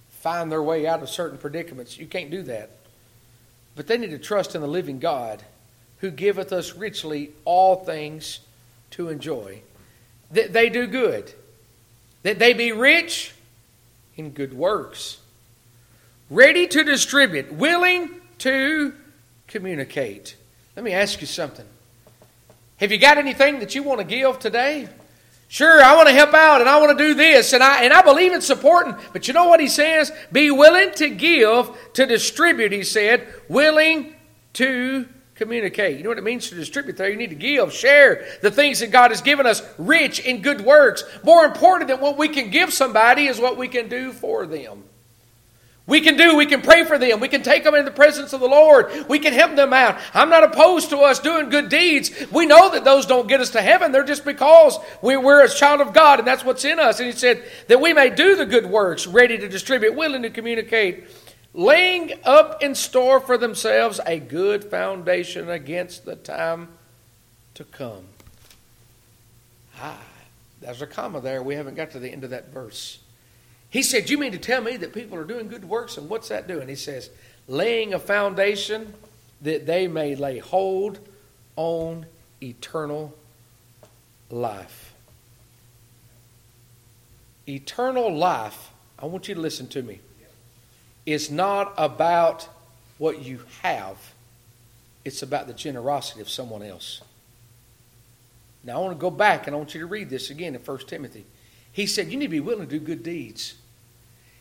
find 0.09 0.51
their 0.51 0.63
way 0.63 0.87
out 0.87 1.03
of 1.03 1.09
certain 1.09 1.37
predicaments. 1.37 1.97
You 1.97 2.07
can't 2.07 2.31
do 2.31 2.41
that. 2.43 2.69
But 3.75 3.87
they 3.87 3.97
need 3.97 4.11
to 4.11 4.19
trust 4.19 4.55
in 4.55 4.61
the 4.61 4.67
living 4.67 4.99
God 4.99 5.43
who 5.97 6.09
giveth 6.09 6.51
us 6.51 6.75
richly 6.75 7.31
all 7.45 7.75
things 7.75 8.39
to 8.91 9.09
enjoy. 9.09 9.61
They 10.31 10.69
do 10.69 10.87
good 10.87 11.33
that 12.23 12.39
they 12.39 12.53
be 12.53 12.71
rich 12.71 13.33
in 14.15 14.31
good 14.31 14.53
works, 14.53 15.19
ready 16.29 16.67
to 16.67 16.83
distribute, 16.83 17.51
willing 17.53 18.09
to 18.39 18.93
communicate. 19.47 20.35
Let 20.75 20.85
me 20.85 20.93
ask 20.93 21.21
you 21.21 21.27
something. 21.27 21.65
Have 22.77 22.91
you 22.91 22.97
got 22.97 23.17
anything 23.17 23.59
that 23.59 23.75
you 23.75 23.83
want 23.83 23.99
to 23.99 24.05
give 24.05 24.39
today? 24.39 24.87
Sure, 25.47 25.83
I 25.83 25.95
want 25.95 26.07
to 26.07 26.13
help 26.13 26.33
out 26.33 26.61
and 26.61 26.69
I 26.69 26.79
want 26.79 26.97
to 26.97 27.03
do 27.03 27.13
this 27.13 27.51
and 27.51 27.61
I 27.61 27.83
and 27.83 27.91
I 27.91 28.01
believe 28.01 28.31
it's 28.31 28.49
important. 28.49 28.97
But 29.11 29.27
you 29.27 29.33
know 29.33 29.49
what 29.49 29.59
he 29.59 29.67
says? 29.67 30.11
Be 30.31 30.49
willing 30.49 30.93
to 30.93 31.09
give, 31.09 31.69
to 31.93 32.05
distribute, 32.05 32.71
he 32.71 32.83
said, 32.83 33.27
willing 33.49 34.15
to 34.53 35.07
communicate. 35.41 35.97
You 35.97 36.03
know 36.03 36.09
what 36.09 36.19
it 36.19 36.23
means 36.23 36.49
to 36.49 36.55
distribute 36.55 36.97
there? 36.97 37.09
You 37.09 37.17
need 37.17 37.31
to 37.31 37.35
give, 37.35 37.73
share 37.73 38.25
the 38.41 38.51
things 38.51 38.79
that 38.79 38.91
God 38.91 39.09
has 39.09 39.21
given 39.21 39.47
us, 39.47 39.63
rich 39.79 40.19
in 40.19 40.43
good 40.43 40.61
works. 40.61 41.03
More 41.23 41.45
important 41.45 41.89
than 41.89 41.99
what 41.99 42.15
we 42.17 42.29
can 42.29 42.51
give 42.51 42.71
somebody 42.71 43.25
is 43.25 43.39
what 43.39 43.57
we 43.57 43.67
can 43.67 43.89
do 43.89 44.13
for 44.13 44.45
them. 44.45 44.83
We 45.87 45.99
can 45.99 46.15
do, 46.15 46.35
we 46.37 46.45
can 46.45 46.61
pray 46.61 46.85
for 46.85 46.99
them, 46.99 47.19
we 47.19 47.27
can 47.27 47.41
take 47.41 47.63
them 47.63 47.73
in 47.73 47.85
the 47.85 47.91
presence 47.91 48.33
of 48.33 48.39
the 48.39 48.47
Lord, 48.47 49.09
we 49.09 49.17
can 49.17 49.33
help 49.33 49.55
them 49.55 49.73
out. 49.73 49.99
I'm 50.13 50.29
not 50.29 50.43
opposed 50.43 50.91
to 50.91 50.99
us 50.99 51.19
doing 51.19 51.49
good 51.49 51.69
deeds. 51.69 52.11
We 52.31 52.45
know 52.45 52.69
that 52.71 52.85
those 52.85 53.07
don't 53.07 53.27
get 53.27 53.41
us 53.41 53.49
to 53.51 53.61
heaven, 53.61 53.91
they're 53.91 54.05
just 54.05 54.23
because 54.23 54.77
we're 55.01 55.43
a 55.43 55.49
child 55.49 55.81
of 55.81 55.91
God 55.91 56.19
and 56.19 56.27
that's 56.27 56.45
what's 56.45 56.63
in 56.63 56.79
us. 56.79 56.99
And 56.99 57.07
He 57.07 57.13
said 57.13 57.43
that 57.67 57.81
we 57.81 57.93
may 57.93 58.11
do 58.11 58.35
the 58.35 58.45
good 58.45 58.67
works, 58.67 59.07
ready 59.07 59.39
to 59.39 59.49
distribute, 59.49 59.95
willing 59.95 60.21
to 60.21 60.29
communicate 60.29 61.05
laying 61.53 62.13
up 62.23 62.61
in 62.63 62.75
store 62.75 63.19
for 63.19 63.37
themselves 63.37 63.99
a 64.05 64.19
good 64.19 64.63
foundation 64.63 65.49
against 65.49 66.05
the 66.05 66.15
time 66.15 66.69
to 67.55 67.63
come. 67.63 68.05
Ah, 69.79 69.99
there's 70.61 70.81
a 70.81 70.87
comma 70.87 71.19
there. 71.21 71.41
We 71.41 71.55
haven't 71.55 71.75
got 71.75 71.91
to 71.91 71.99
the 71.99 72.09
end 72.09 72.23
of 72.23 72.29
that 72.29 72.53
verse. 72.53 72.99
He 73.69 73.81
said, 73.81 74.09
You 74.09 74.17
mean 74.17 74.31
to 74.31 74.37
tell 74.37 74.61
me 74.61 74.77
that 74.77 74.93
people 74.93 75.17
are 75.17 75.23
doing 75.23 75.47
good 75.47 75.65
works? 75.67 75.97
And 75.97 76.09
what's 76.09 76.29
that 76.29 76.47
doing? 76.47 76.67
He 76.67 76.75
says, 76.75 77.09
Laying 77.47 77.93
a 77.93 77.99
foundation 77.99 78.93
that 79.41 79.65
they 79.65 79.87
may 79.87 80.15
lay 80.15 80.37
hold 80.37 80.99
on 81.55 82.05
eternal 82.41 83.13
life. 84.29 84.93
Eternal 87.47 88.15
life, 88.15 88.69
I 88.99 89.07
want 89.07 89.27
you 89.27 89.35
to 89.35 89.41
listen 89.41 89.67
to 89.69 89.81
me 89.81 89.99
is 91.05 91.31
not 91.31 91.73
about 91.77 92.47
what 92.97 93.23
you 93.23 93.39
have, 93.61 93.97
it's 95.03 95.23
about 95.23 95.47
the 95.47 95.53
generosity 95.53 96.21
of 96.21 96.29
someone 96.29 96.61
else. 96.61 97.01
Now, 98.63 98.77
I 98.77 98.83
want 98.83 98.97
to 98.97 99.01
go 99.01 99.09
back 99.09 99.47
and 99.47 99.55
I 99.55 99.57
want 99.57 99.73
you 99.73 99.81
to 99.81 99.87
read 99.87 100.09
this 100.09 100.29
again 100.29 100.53
in 100.53 100.61
1 100.61 100.77
Timothy. 100.79 101.25
He 101.71 101.87
said, 101.87 102.11
You 102.11 102.17
need 102.17 102.27
to 102.27 102.31
be 102.31 102.39
willing 102.39 102.67
to 102.67 102.79
do 102.79 102.79
good 102.79 103.01
deeds. 103.01 103.55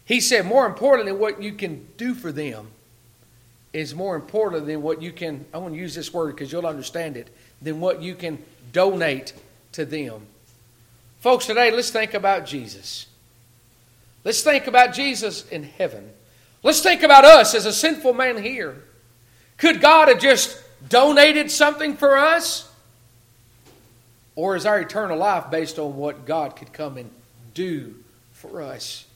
He 0.04 0.20
said, 0.20 0.44
More 0.44 0.66
important 0.66 1.08
than 1.08 1.18
what 1.18 1.42
you 1.42 1.52
can 1.54 1.86
do 1.96 2.14
for 2.14 2.32
them 2.32 2.68
is 3.72 3.94
more 3.94 4.16
important 4.16 4.66
than 4.66 4.82
what 4.82 5.00
you 5.00 5.12
can, 5.12 5.44
I 5.54 5.58
want 5.58 5.74
to 5.74 5.80
use 5.80 5.94
this 5.94 6.12
word 6.12 6.34
because 6.34 6.50
you'll 6.50 6.66
understand 6.66 7.16
it, 7.16 7.30
than 7.62 7.80
what 7.80 8.02
you 8.02 8.14
can 8.14 8.42
donate 8.72 9.32
to 9.72 9.84
them. 9.84 10.26
Folks, 11.20 11.46
today 11.46 11.70
let's 11.70 11.90
think 11.90 12.14
about 12.14 12.46
Jesus. 12.46 13.06
Let's 14.24 14.42
think 14.42 14.66
about 14.66 14.92
Jesus 14.92 15.48
in 15.48 15.62
heaven. 15.62 16.10
Let's 16.62 16.80
think 16.80 17.02
about 17.02 17.24
us 17.24 17.54
as 17.54 17.66
a 17.66 17.72
sinful 17.72 18.12
man 18.12 18.42
here. 18.42 18.84
Could 19.56 19.80
God 19.80 20.08
have 20.08 20.18
just 20.18 20.62
donated 20.88 21.50
something 21.50 21.96
for 21.96 22.18
us? 22.18 22.70
Or 24.36 24.56
is 24.56 24.66
our 24.66 24.80
eternal 24.80 25.18
life 25.18 25.50
based 25.50 25.78
on 25.78 25.96
what 25.96 26.24
God 26.24 26.56
could 26.56 26.72
come 26.72 26.96
and 26.96 27.10
do 27.54 27.94
for 28.32 28.62
us? 28.62 29.06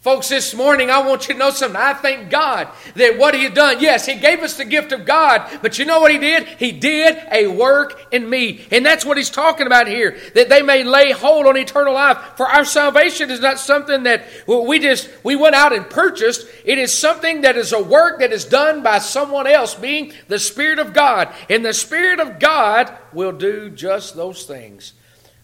Folks, 0.00 0.30
this 0.30 0.54
morning 0.54 0.90
I 0.90 1.06
want 1.06 1.28
you 1.28 1.34
to 1.34 1.38
know 1.38 1.50
something. 1.50 1.76
I 1.78 1.92
thank 1.92 2.30
God 2.30 2.68
that 2.94 3.18
what 3.18 3.34
He 3.34 3.42
had 3.42 3.52
done, 3.52 3.80
yes, 3.80 4.06
He 4.06 4.14
gave 4.14 4.40
us 4.40 4.56
the 4.56 4.64
gift 4.64 4.92
of 4.92 5.04
God, 5.04 5.46
but 5.60 5.78
you 5.78 5.84
know 5.84 6.00
what 6.00 6.10
He 6.10 6.16
did? 6.16 6.46
He 6.46 6.72
did 6.72 7.18
a 7.30 7.48
work 7.48 8.00
in 8.10 8.28
me. 8.30 8.64
And 8.70 8.84
that's 8.84 9.04
what 9.04 9.18
He's 9.18 9.28
talking 9.28 9.66
about 9.66 9.88
here, 9.88 10.18
that 10.34 10.48
they 10.48 10.62
may 10.62 10.84
lay 10.84 11.12
hold 11.12 11.44
on 11.44 11.58
eternal 11.58 11.92
life. 11.92 12.16
For 12.38 12.46
our 12.46 12.64
salvation 12.64 13.30
is 13.30 13.40
not 13.40 13.58
something 13.58 14.04
that 14.04 14.24
we 14.46 14.78
just, 14.78 15.10
we 15.22 15.36
went 15.36 15.54
out 15.54 15.74
and 15.74 15.84
purchased. 15.90 16.46
It 16.64 16.78
is 16.78 16.96
something 16.96 17.42
that 17.42 17.58
is 17.58 17.74
a 17.74 17.82
work 17.82 18.20
that 18.20 18.32
is 18.32 18.46
done 18.46 18.82
by 18.82 19.00
someone 19.00 19.46
else, 19.46 19.74
being 19.74 20.14
the 20.28 20.38
Spirit 20.38 20.78
of 20.78 20.94
God. 20.94 21.28
And 21.50 21.62
the 21.62 21.74
Spirit 21.74 22.20
of 22.20 22.38
God 22.38 22.90
will 23.12 23.32
do 23.32 23.68
just 23.68 24.16
those 24.16 24.44
things 24.44 24.94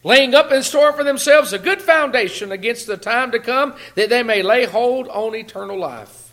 laying 0.07 0.37
up 0.37 0.53
in 0.53 0.63
store 0.63 0.93
for 0.93 1.03
themselves 1.03 1.53
a 1.53 1.59
good 1.59 1.83
foundation 1.83 2.53
against 2.53 2.87
the 2.87 2.97
time 2.97 3.33
to 3.33 3.41
come, 3.41 3.75
that 3.97 4.09
they 4.09 4.23
may 4.23 4.41
lay 4.41 4.65
hold 4.65 5.09
on 5.09 5.35
eternal 5.35 5.77
life. 5.77 6.33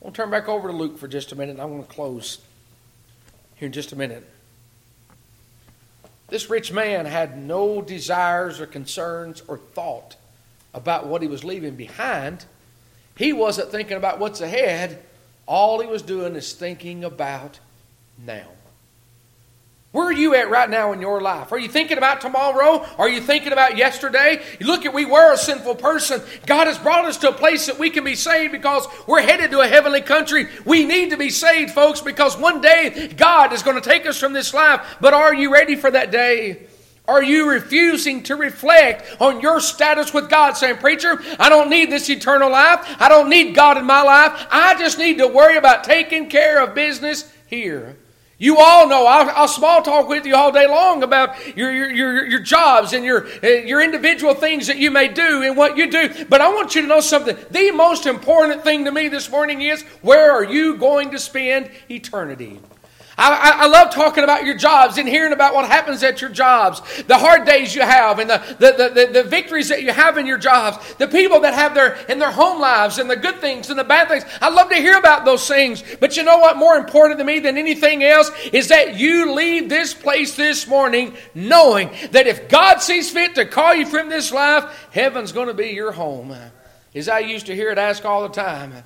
We'll 0.00 0.12
turn 0.12 0.30
back 0.30 0.50
over 0.50 0.68
to 0.68 0.76
Luke 0.76 0.98
for 0.98 1.08
just 1.08 1.32
a 1.32 1.34
minute, 1.34 1.58
I 1.58 1.64
want 1.64 1.88
to 1.88 1.94
close 1.94 2.38
here 3.54 3.64
in 3.64 3.72
just 3.72 3.92
a 3.92 3.96
minute. 3.96 4.22
This 6.28 6.50
rich 6.50 6.70
man 6.70 7.06
had 7.06 7.38
no 7.38 7.80
desires 7.80 8.60
or 8.60 8.66
concerns 8.66 9.42
or 9.48 9.56
thought 9.56 10.16
about 10.74 11.06
what 11.06 11.22
he 11.22 11.28
was 11.28 11.44
leaving 11.44 11.74
behind. 11.74 12.44
He 13.16 13.32
wasn't 13.32 13.70
thinking 13.70 13.96
about 13.96 14.18
what's 14.18 14.42
ahead. 14.42 15.02
All 15.46 15.80
he 15.80 15.86
was 15.86 16.02
doing 16.02 16.36
is 16.36 16.52
thinking 16.52 17.02
about 17.02 17.60
now. 18.18 18.48
Where 19.90 20.06
are 20.06 20.12
you 20.12 20.34
at 20.34 20.50
right 20.50 20.68
now 20.68 20.92
in 20.92 21.00
your 21.00 21.22
life? 21.22 21.50
Are 21.50 21.58
you 21.58 21.68
thinking 21.68 21.96
about 21.96 22.20
tomorrow? 22.20 22.84
Are 22.98 23.08
you 23.08 23.22
thinking 23.22 23.52
about 23.52 23.78
yesterday? 23.78 24.42
Look 24.60 24.84
at 24.84 24.92
we 24.92 25.06
were 25.06 25.32
a 25.32 25.38
sinful 25.38 25.76
person. 25.76 26.20
God 26.44 26.66
has 26.66 26.78
brought 26.78 27.06
us 27.06 27.16
to 27.18 27.30
a 27.30 27.32
place 27.32 27.66
that 27.66 27.78
we 27.78 27.88
can 27.88 28.04
be 28.04 28.14
saved 28.14 28.52
because 28.52 28.86
we're 29.06 29.22
headed 29.22 29.50
to 29.52 29.60
a 29.60 29.66
heavenly 29.66 30.02
country. 30.02 30.46
We 30.66 30.84
need 30.84 31.10
to 31.10 31.16
be 31.16 31.30
saved, 31.30 31.72
folks, 31.72 32.02
because 32.02 32.36
one 32.36 32.60
day 32.60 33.08
God 33.16 33.54
is 33.54 33.62
going 33.62 33.80
to 33.80 33.88
take 33.88 34.04
us 34.04 34.20
from 34.20 34.34
this 34.34 34.52
life. 34.52 34.98
But 35.00 35.14
are 35.14 35.34
you 35.34 35.50
ready 35.50 35.74
for 35.74 35.90
that 35.90 36.10
day? 36.10 36.66
Are 37.06 37.22
you 37.22 37.48
refusing 37.48 38.22
to 38.24 38.36
reflect 38.36 39.16
on 39.22 39.40
your 39.40 39.58
status 39.58 40.12
with 40.12 40.28
God, 40.28 40.58
saying, 40.58 40.76
Preacher, 40.76 41.18
I 41.38 41.48
don't 41.48 41.70
need 41.70 41.90
this 41.90 42.10
eternal 42.10 42.50
life. 42.50 42.96
I 43.00 43.08
don't 43.08 43.30
need 43.30 43.54
God 43.54 43.78
in 43.78 43.86
my 43.86 44.02
life. 44.02 44.46
I 44.50 44.78
just 44.78 44.98
need 44.98 45.16
to 45.16 45.26
worry 45.26 45.56
about 45.56 45.84
taking 45.84 46.28
care 46.28 46.62
of 46.62 46.74
business 46.74 47.32
here. 47.46 47.96
You 48.40 48.58
all 48.58 48.88
know, 48.88 49.04
I'll, 49.04 49.28
I'll, 49.30 49.48
small 49.48 49.82
talk 49.82 50.08
with 50.08 50.24
you 50.24 50.36
all 50.36 50.52
day 50.52 50.68
long 50.68 51.02
about 51.02 51.56
your, 51.56 51.72
your, 51.72 51.90
your, 51.90 52.24
your 52.24 52.40
jobs 52.40 52.92
and 52.92 53.04
your, 53.04 53.26
uh, 53.42 53.48
your 53.48 53.82
individual 53.82 54.32
things 54.32 54.68
that 54.68 54.78
you 54.78 54.92
may 54.92 55.08
do 55.08 55.42
and 55.42 55.56
what 55.56 55.76
you 55.76 55.90
do. 55.90 56.24
But 56.26 56.40
I 56.40 56.48
want 56.48 56.76
you 56.76 56.82
to 56.82 56.86
know 56.86 57.00
something. 57.00 57.36
The 57.50 57.72
most 57.72 58.06
important 58.06 58.62
thing 58.62 58.84
to 58.84 58.92
me 58.92 59.08
this 59.08 59.28
morning 59.28 59.62
is 59.62 59.82
where 60.02 60.30
are 60.30 60.44
you 60.44 60.76
going 60.76 61.10
to 61.10 61.18
spend 61.18 61.68
eternity? 61.90 62.60
I, 63.18 63.64
I, 63.64 63.66
love 63.66 63.92
talking 63.92 64.22
about 64.22 64.44
your 64.44 64.56
jobs 64.56 64.96
and 64.96 65.08
hearing 65.08 65.32
about 65.32 65.52
what 65.52 65.68
happens 65.68 66.04
at 66.04 66.20
your 66.20 66.30
jobs, 66.30 66.80
the 67.04 67.18
hard 67.18 67.44
days 67.44 67.74
you 67.74 67.80
have, 67.82 68.20
and 68.20 68.30
the, 68.30 68.38
the, 68.60 68.90
the, 68.94 69.12
the, 69.12 69.22
victories 69.24 69.68
that 69.70 69.82
you 69.82 69.90
have 69.90 70.18
in 70.18 70.26
your 70.26 70.38
jobs, 70.38 70.94
the 70.94 71.08
people 71.08 71.40
that 71.40 71.52
have 71.52 71.74
their 71.74 71.94
in 72.08 72.20
their 72.20 72.30
home 72.30 72.60
lives, 72.60 72.98
and 72.98 73.10
the 73.10 73.16
good 73.16 73.40
things 73.40 73.70
and 73.70 73.78
the 73.78 73.82
bad 73.82 74.06
things. 74.06 74.24
I 74.40 74.50
love 74.50 74.68
to 74.68 74.76
hear 74.76 74.96
about 74.96 75.24
those 75.24 75.48
things. 75.48 75.82
But 75.98 76.16
you 76.16 76.22
know 76.22 76.38
what? 76.38 76.56
More 76.56 76.76
important 76.76 77.18
to 77.18 77.24
me 77.24 77.40
than 77.40 77.58
anything 77.58 78.04
else 78.04 78.30
is 78.52 78.68
that 78.68 78.96
you 78.96 79.34
leave 79.34 79.68
this 79.68 79.94
place 79.94 80.36
this 80.36 80.68
morning 80.68 81.16
knowing 81.34 81.90
that 82.12 82.28
if 82.28 82.48
God 82.48 82.78
sees 82.78 83.10
fit 83.10 83.34
to 83.34 83.46
call 83.46 83.74
you 83.74 83.86
from 83.86 84.08
this 84.08 84.30
life, 84.30 84.88
heaven's 84.92 85.32
going 85.32 85.48
to 85.48 85.54
be 85.54 85.70
your 85.70 85.90
home. 85.90 86.36
as 86.94 87.08
I 87.08 87.18
used 87.18 87.46
to 87.46 87.54
hear 87.54 87.70
it 87.70 87.78
asked 87.78 88.04
all 88.04 88.22
the 88.22 88.28
time, 88.28 88.84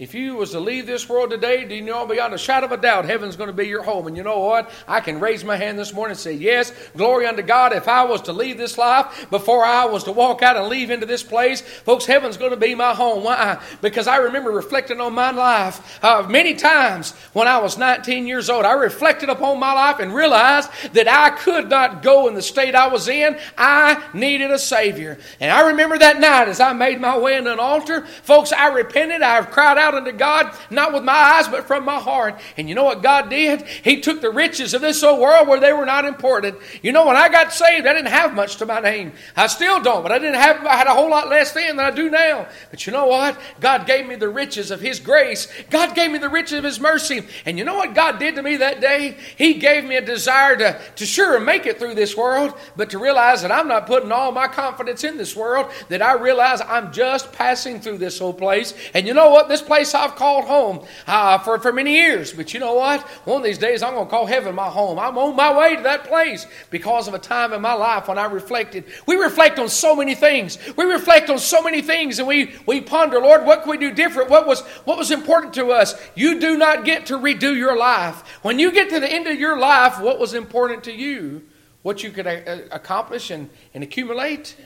if 0.00 0.14
you 0.14 0.34
was 0.34 0.52
to 0.52 0.60
leave 0.60 0.86
this 0.86 1.06
world 1.10 1.28
today, 1.28 1.66
do 1.66 1.74
you 1.74 1.82
know 1.82 2.06
beyond 2.06 2.32
a 2.32 2.38
shadow 2.38 2.64
of 2.64 2.72
a 2.72 2.78
doubt 2.78 3.04
heaven's 3.04 3.36
going 3.36 3.48
to 3.48 3.52
be 3.54 3.68
your 3.68 3.82
home? 3.82 4.06
And 4.06 4.16
you 4.16 4.22
know 4.22 4.38
what? 4.38 4.70
I 4.88 5.00
can 5.00 5.20
raise 5.20 5.44
my 5.44 5.56
hand 5.56 5.78
this 5.78 5.92
morning 5.92 6.12
and 6.12 6.18
say, 6.18 6.32
Yes, 6.32 6.72
glory 6.96 7.26
unto 7.26 7.42
God. 7.42 7.74
If 7.74 7.86
I 7.86 8.04
was 8.04 8.22
to 8.22 8.32
leave 8.32 8.56
this 8.56 8.78
life 8.78 9.28
before 9.28 9.62
I 9.62 9.84
was 9.84 10.04
to 10.04 10.12
walk 10.12 10.40
out 10.40 10.56
and 10.56 10.68
leave 10.68 10.88
into 10.88 11.04
this 11.04 11.22
place, 11.22 11.60
folks, 11.60 12.06
heaven's 12.06 12.38
going 12.38 12.52
to 12.52 12.56
be 12.56 12.74
my 12.74 12.94
home. 12.94 13.24
Why? 13.24 13.62
Because 13.82 14.06
I 14.06 14.16
remember 14.16 14.50
reflecting 14.50 15.02
on 15.02 15.12
my 15.12 15.32
life 15.32 16.02
uh, 16.02 16.26
many 16.26 16.54
times 16.54 17.12
when 17.34 17.46
I 17.46 17.58
was 17.58 17.76
19 17.76 18.26
years 18.26 18.48
old. 18.48 18.64
I 18.64 18.72
reflected 18.72 19.28
upon 19.28 19.60
my 19.60 19.74
life 19.74 20.00
and 20.00 20.14
realized 20.14 20.70
that 20.94 21.08
I 21.08 21.28
could 21.28 21.68
not 21.68 22.02
go 22.02 22.26
in 22.26 22.32
the 22.32 22.40
state 22.40 22.74
I 22.74 22.88
was 22.88 23.06
in. 23.06 23.38
I 23.58 24.02
needed 24.14 24.50
a 24.50 24.58
Savior. 24.58 25.18
And 25.40 25.52
I 25.52 25.68
remember 25.68 25.98
that 25.98 26.18
night 26.18 26.48
as 26.48 26.58
I 26.58 26.72
made 26.72 27.02
my 27.02 27.18
way 27.18 27.36
into 27.36 27.52
an 27.52 27.60
altar, 27.60 28.06
folks, 28.06 28.50
I 28.50 28.68
repented. 28.68 29.20
I 29.20 29.42
cried 29.42 29.76
out 29.76 29.89
out 29.90 30.06
unto 30.06 30.16
God, 30.16 30.54
not 30.70 30.92
with 30.92 31.04
my 31.04 31.12
eyes, 31.12 31.48
but 31.48 31.66
from 31.66 31.84
my 31.84 31.98
heart. 31.98 32.40
And 32.56 32.68
you 32.68 32.74
know 32.74 32.84
what 32.84 33.02
God 33.02 33.28
did? 33.28 33.62
He 33.62 34.00
took 34.00 34.20
the 34.20 34.30
riches 34.30 34.74
of 34.74 34.80
this 34.80 35.02
old 35.02 35.20
world 35.20 35.48
where 35.48 35.60
they 35.60 35.72
were 35.72 35.86
not 35.86 36.04
important. 36.04 36.58
You 36.82 36.92
know, 36.92 37.06
when 37.06 37.16
I 37.16 37.28
got 37.28 37.52
saved, 37.52 37.86
I 37.86 37.92
didn't 37.92 38.08
have 38.08 38.34
much 38.34 38.56
to 38.56 38.66
my 38.66 38.80
name. 38.80 39.12
I 39.36 39.46
still 39.46 39.82
don't, 39.82 40.02
but 40.02 40.12
I 40.12 40.18
didn't 40.18 40.40
have, 40.40 40.64
I 40.64 40.76
had 40.76 40.86
a 40.86 40.94
whole 40.94 41.10
lot 41.10 41.28
less 41.28 41.52
then 41.52 41.76
than 41.76 41.86
I 41.86 41.90
do 41.90 42.10
now. 42.10 42.46
But 42.70 42.86
you 42.86 42.92
know 42.92 43.06
what? 43.06 43.38
God 43.60 43.86
gave 43.86 44.06
me 44.06 44.16
the 44.16 44.28
riches 44.28 44.70
of 44.70 44.80
His 44.80 45.00
grace. 45.00 45.48
God 45.70 45.94
gave 45.94 46.10
me 46.10 46.18
the 46.18 46.28
riches 46.28 46.58
of 46.58 46.64
His 46.64 46.80
mercy. 46.80 47.26
And 47.44 47.58
you 47.58 47.64
know 47.64 47.76
what 47.76 47.94
God 47.94 48.18
did 48.18 48.36
to 48.36 48.42
me 48.42 48.56
that 48.56 48.80
day? 48.80 49.16
He 49.36 49.54
gave 49.54 49.84
me 49.84 49.96
a 49.96 50.04
desire 50.04 50.56
to, 50.56 50.80
to 50.96 51.06
sure 51.06 51.40
make 51.40 51.66
it 51.66 51.78
through 51.78 51.94
this 51.94 52.16
world, 52.16 52.54
but 52.76 52.90
to 52.90 52.98
realize 52.98 53.42
that 53.42 53.52
I'm 53.52 53.68
not 53.68 53.86
putting 53.86 54.12
all 54.12 54.32
my 54.32 54.46
confidence 54.46 55.04
in 55.04 55.16
this 55.16 55.34
world, 55.34 55.70
that 55.88 56.02
I 56.02 56.14
realize 56.14 56.60
I'm 56.60 56.92
just 56.92 57.32
passing 57.32 57.80
through 57.80 57.98
this 57.98 58.18
whole 58.18 58.34
place. 58.34 58.74
And 58.94 59.06
you 59.06 59.14
know 59.14 59.30
what? 59.30 59.48
This 59.48 59.62
place 59.62 59.79
place 59.80 59.94
I've 59.94 60.14
called 60.14 60.44
home 60.44 60.86
uh, 61.06 61.38
for, 61.38 61.58
for 61.58 61.72
many 61.72 61.94
years. 61.94 62.32
But 62.34 62.52
you 62.52 62.60
know 62.60 62.74
what? 62.74 63.00
One 63.24 63.38
of 63.38 63.44
these 63.44 63.56
days 63.56 63.82
I'm 63.82 63.94
going 63.94 64.06
to 64.06 64.10
call 64.10 64.26
heaven 64.26 64.54
my 64.54 64.68
home. 64.68 64.98
I'm 64.98 65.16
on 65.16 65.34
my 65.34 65.56
way 65.56 65.76
to 65.76 65.82
that 65.82 66.04
place 66.04 66.46
because 66.68 67.08
of 67.08 67.14
a 67.14 67.18
time 67.18 67.54
in 67.54 67.62
my 67.62 67.72
life 67.72 68.08
when 68.08 68.18
I 68.18 68.26
reflected. 68.26 68.84
We 69.06 69.16
reflect 69.16 69.58
on 69.58 69.70
so 69.70 69.96
many 69.96 70.14
things. 70.14 70.58
We 70.76 70.84
reflect 70.84 71.30
on 71.30 71.38
so 71.38 71.62
many 71.62 71.80
things 71.80 72.18
and 72.18 72.28
we, 72.28 72.54
we 72.66 72.82
ponder, 72.82 73.20
Lord, 73.20 73.46
what 73.46 73.62
can 73.62 73.70
we 73.70 73.78
do 73.78 73.90
different? 73.90 74.28
What 74.28 74.46
was, 74.46 74.60
what 74.84 74.98
was 74.98 75.10
important 75.10 75.54
to 75.54 75.70
us? 75.70 75.94
You 76.14 76.38
do 76.38 76.58
not 76.58 76.84
get 76.84 77.06
to 77.06 77.14
redo 77.16 77.56
your 77.56 77.76
life. 77.76 78.20
When 78.42 78.58
you 78.58 78.72
get 78.72 78.90
to 78.90 79.00
the 79.00 79.10
end 79.10 79.26
of 79.28 79.40
your 79.40 79.58
life, 79.58 79.98
what 79.98 80.18
was 80.18 80.34
important 80.34 80.84
to 80.84 80.92
you? 80.92 81.42
What 81.82 82.02
you 82.02 82.10
could 82.10 82.26
uh, 82.26 82.58
accomplish 82.70 83.30
and, 83.30 83.48
and 83.72 83.82
accumulate? 83.82 84.56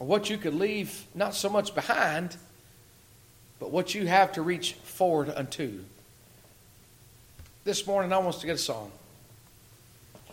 Or 0.00 0.08
what 0.08 0.28
you 0.28 0.38
could 0.38 0.54
leave 0.54 1.06
not 1.14 1.36
so 1.36 1.48
much 1.48 1.72
behind, 1.76 2.36
but 3.64 3.72
what 3.72 3.94
you 3.94 4.06
have 4.06 4.32
to 4.32 4.42
reach 4.42 4.74
forward 4.74 5.32
unto. 5.34 5.82
This 7.64 7.86
morning, 7.86 8.12
I 8.12 8.18
want 8.18 8.34
us 8.34 8.42
to 8.42 8.46
get 8.46 8.56
a 8.56 8.58
song. 8.58 8.92